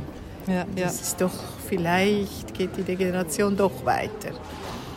[0.46, 0.64] Ja, ja.
[0.76, 1.32] Das ist doch,
[1.68, 4.32] vielleicht geht die Degeneration doch weiter.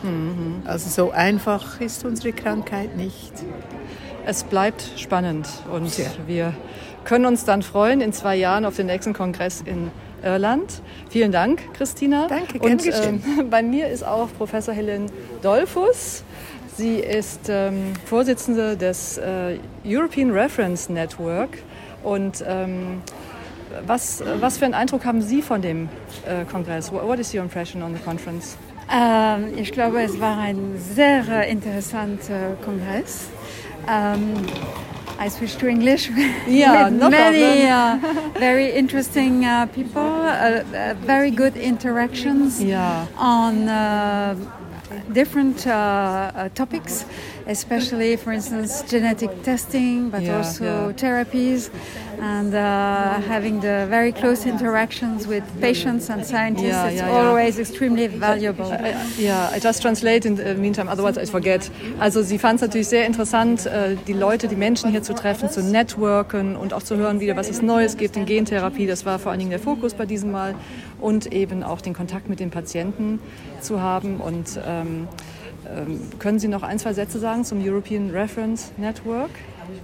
[0.02, 0.62] Mhm.
[0.64, 3.32] Also so einfach ist unsere Krankheit nicht.
[4.26, 6.06] Es bleibt spannend und ja.
[6.26, 6.54] wir
[7.04, 9.90] können uns dann freuen in zwei Jahren auf den nächsten Kongress in
[10.22, 10.80] Irland.
[11.10, 12.26] Vielen Dank, Christina.
[12.28, 15.06] Danke, gerne und äh, bei mir ist auch Professor Helen
[15.42, 16.24] Dolphus.
[16.76, 21.58] Sie ist ähm, Vorsitzende des äh, European Reference Network.
[22.02, 23.02] Und ähm,
[23.86, 25.88] was, was für einen Eindruck haben Sie von dem
[26.26, 26.90] äh, Kongress?
[26.90, 28.56] What is your impression on the conference?
[28.92, 33.28] Ähm, ich glaube, es war ein sehr interessanter Kongress.
[33.86, 34.46] Um,
[35.18, 36.10] I switched to English.
[36.46, 37.98] Yeah, with no many uh,
[38.38, 43.06] very interesting uh, people, uh, uh very good interactions yeah.
[43.16, 44.34] on uh,
[45.12, 47.04] different uh, topics
[47.46, 50.92] especially, for instance, genetic testing, but yeah, also yeah.
[50.92, 51.70] therapies,
[52.20, 56.64] and uh, having the very close interactions with patients and scientists.
[56.64, 58.70] Yeah, it's always extremely valuable.
[59.18, 61.70] Ja, I just translate in the meantime, otherwise I forget.
[62.00, 65.50] Also sie fand es natürlich sehr interessant, äh, die Leute, die Menschen hier zu treffen,
[65.50, 68.86] zu networken und auch zu hören, wieder was es Neues gibt in Gentherapie.
[68.86, 70.54] Das war vor allen Dingen der Fokus bei diesem Mal
[71.00, 73.18] und eben auch den Kontakt mit den Patienten
[73.60, 75.08] zu haben und ähm,
[76.18, 79.30] können Sie noch ein, zwei Sätze sagen zum European Reference Network?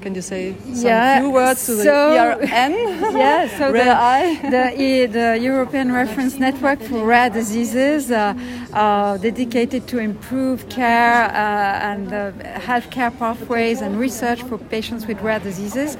[0.02, 2.72] Can you say some yeah, few words to the so, ERN?
[3.16, 4.40] yeah, so the,
[4.76, 8.34] the, the, European Reference Network for Rare Diseases uh,
[8.72, 15.20] uh, dedicated to improve care uh, and uh, healthcare pathways and research for patients with
[15.22, 15.96] rare diseases.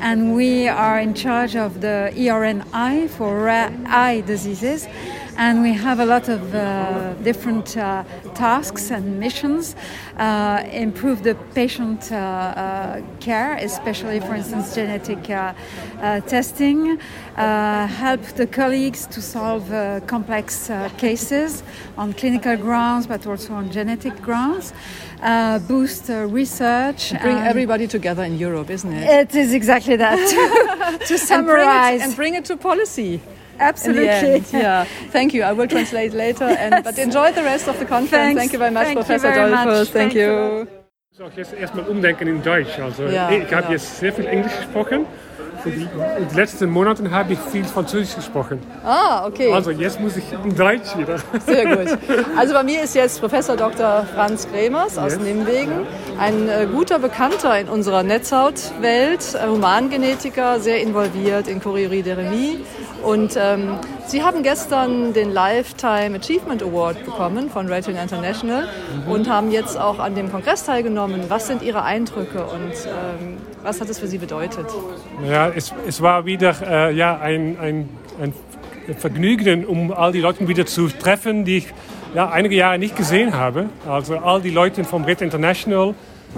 [0.00, 4.86] And we are in charge of the ERNI for rare eye diseases
[5.36, 8.04] and we have a lot of uh, different uh,
[8.34, 9.74] tasks and missions.
[10.18, 15.52] Uh, improve the patient uh, uh, care, especially, for instance, genetic uh,
[16.26, 16.98] testing.
[17.36, 19.66] help the colleagues to solve
[20.06, 21.62] complex cases
[21.96, 24.72] on clinical grounds, but also on genetic grounds.
[25.68, 27.12] boost research.
[27.22, 29.04] Bring everybody together in Europe, isn't it?
[29.20, 31.00] It is exactly that.
[31.08, 32.00] to summarize.
[32.00, 33.20] and bring it, and bring it to policy.
[33.70, 34.42] Absolutely.
[34.52, 34.84] Yeah.
[35.10, 35.42] Thank you.
[35.42, 36.44] I will translate later.
[36.44, 38.10] And, but enjoy the rest of the conference.
[38.10, 38.40] Thanks.
[38.40, 39.90] Thank you very much, Thank Professor Dolphus.
[39.90, 40.66] Thank you.
[41.12, 42.78] Ich muss auch jetzt erstmal umdenken in Deutsch.
[42.78, 45.06] Also ja, ich habe jetzt sehr viel Englisch gesprochen.
[45.64, 45.88] In
[46.28, 48.58] den letzten Monaten habe ich viel Französisch gesprochen.
[48.84, 49.52] Ah, okay.
[49.52, 51.18] Also jetzt muss ich in Deutsch wieder.
[51.46, 51.98] Sehr gut.
[52.36, 54.06] Also bei mir ist jetzt Professor Dr.
[54.14, 55.20] Franz Kremers aus yes.
[55.20, 55.86] Nimwegen,
[56.18, 62.64] ein äh, guter Bekannter in unserer Netzhautwelt, Humangenetiker, sehr involviert in Choriorie der Remie
[63.02, 68.64] und ähm, Sie haben gestern den Lifetime Achievement Award bekommen von Rating International
[69.06, 69.12] mhm.
[69.12, 71.22] und haben jetzt auch an dem Kongress teilgenommen.
[71.28, 74.66] Was sind Ihre Eindrücke und ähm, was hat es für Sie bedeutet?
[75.28, 77.88] Ja, es, es war wieder äh, ja, ein, ein,
[78.20, 78.34] ein
[78.96, 81.74] Vergnügen, um all die Leute wieder zu treffen, die ich
[82.14, 83.68] ja, einige Jahre nicht gesehen habe.
[83.88, 85.94] Also all die Leute vom Red International,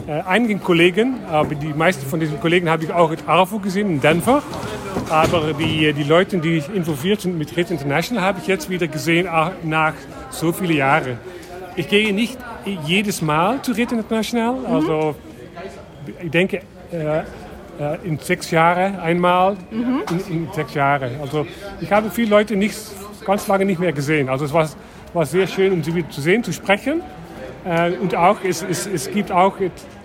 [0.07, 3.91] äh, einigen Kollegen, aber die meisten von diesen Kollegen habe ich auch in ARFO gesehen,
[3.91, 4.43] in Denver.
[5.11, 9.29] Aber die, die Leute, die involviert sind mit Red International, habe ich jetzt wieder gesehen
[9.63, 9.95] nach
[10.31, 11.19] so vielen Jahren.
[11.77, 12.39] Ich gehe nicht
[12.87, 14.55] jedes Mal zu Red International.
[14.55, 14.67] Mhm.
[14.67, 15.15] Also
[16.23, 16.61] ich denke
[16.93, 19.57] äh, äh, in sechs Jahren einmal.
[19.71, 20.03] Mhm.
[20.11, 21.21] In, in, sechs Jahren.
[21.21, 21.47] Also
[21.81, 22.77] ich habe viele Leute nicht,
[23.25, 24.29] ganz lange nicht mehr gesehen.
[24.29, 24.69] Also es war,
[25.13, 27.03] war sehr schön, um sie wieder zu sehen, zu sprechen.
[27.65, 29.55] Äh, und auch, es, es, es gibt auch,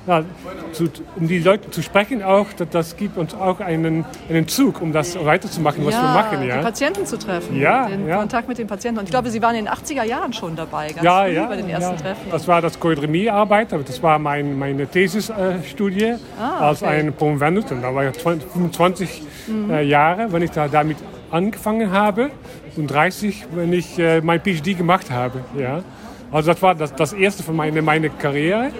[0.07, 0.23] ja,
[0.71, 4.93] zu, um die Leute zu sprechen, auch, das, gibt uns auch einen, einen Zug, um
[4.93, 6.47] das weiterzumachen, was ja, wir machen.
[6.47, 8.17] Ja, die Patienten zu treffen, ja, den ja.
[8.17, 8.99] Kontakt mit den Patienten.
[8.99, 11.45] Und ich glaube, Sie waren in den 80er Jahren schon dabei, ganz ja, früh ja,
[11.47, 12.01] bei den ersten ja.
[12.01, 12.31] Treffen.
[12.31, 16.99] Das war das Choedremie-Arbeit, das war mein, meine Thesisstudie Ah, als okay.
[16.99, 17.71] ein Promovendus.
[17.71, 19.23] Und da war ich 20, 25
[19.69, 20.97] äh, Jahre, wenn ich da damit
[21.31, 22.31] angefangen habe
[22.75, 25.41] und 30, wenn ich äh, mein PhD gemacht habe.
[25.57, 25.83] Ja.
[26.31, 28.71] Also das war das, das erste von meiner meine Karriere.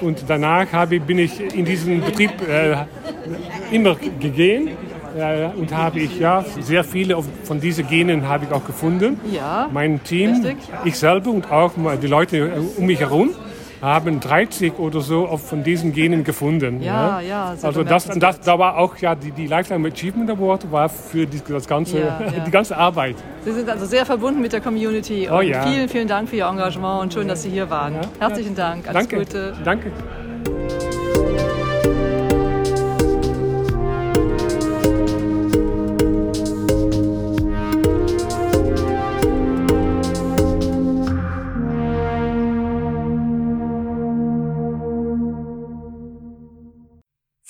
[0.00, 2.76] Und danach habe, bin ich in diesen Betrieb äh,
[3.70, 4.76] immer gegangen
[5.16, 9.18] äh, und habe ich ja sehr viele von diesen Genen habe ich auch gefunden.
[9.32, 10.56] Ja, Mein Team, richtig.
[10.84, 13.30] ich selber und auch die Leute um mich herum
[13.80, 16.82] haben 30 oder so von diesen Genen gefunden.
[16.82, 20.70] Ja, ja, sehr also das, das, da war auch ja die, die Lifetime Achievement Award
[20.72, 22.30] war für die, das ganze, Ja, ja.
[22.46, 23.16] die ganze Arbeit.
[23.44, 25.28] Sie sind also sehr verbunden mit der Community.
[25.30, 25.62] Oh ja.
[25.62, 27.94] Vielen, vielen Dank für Ihr Engagement und schön, dass Sie hier waren.
[28.18, 28.88] Herzlichen Dank.
[28.88, 29.18] Alles Danke.
[29.18, 29.54] Gute.
[29.64, 29.92] Danke.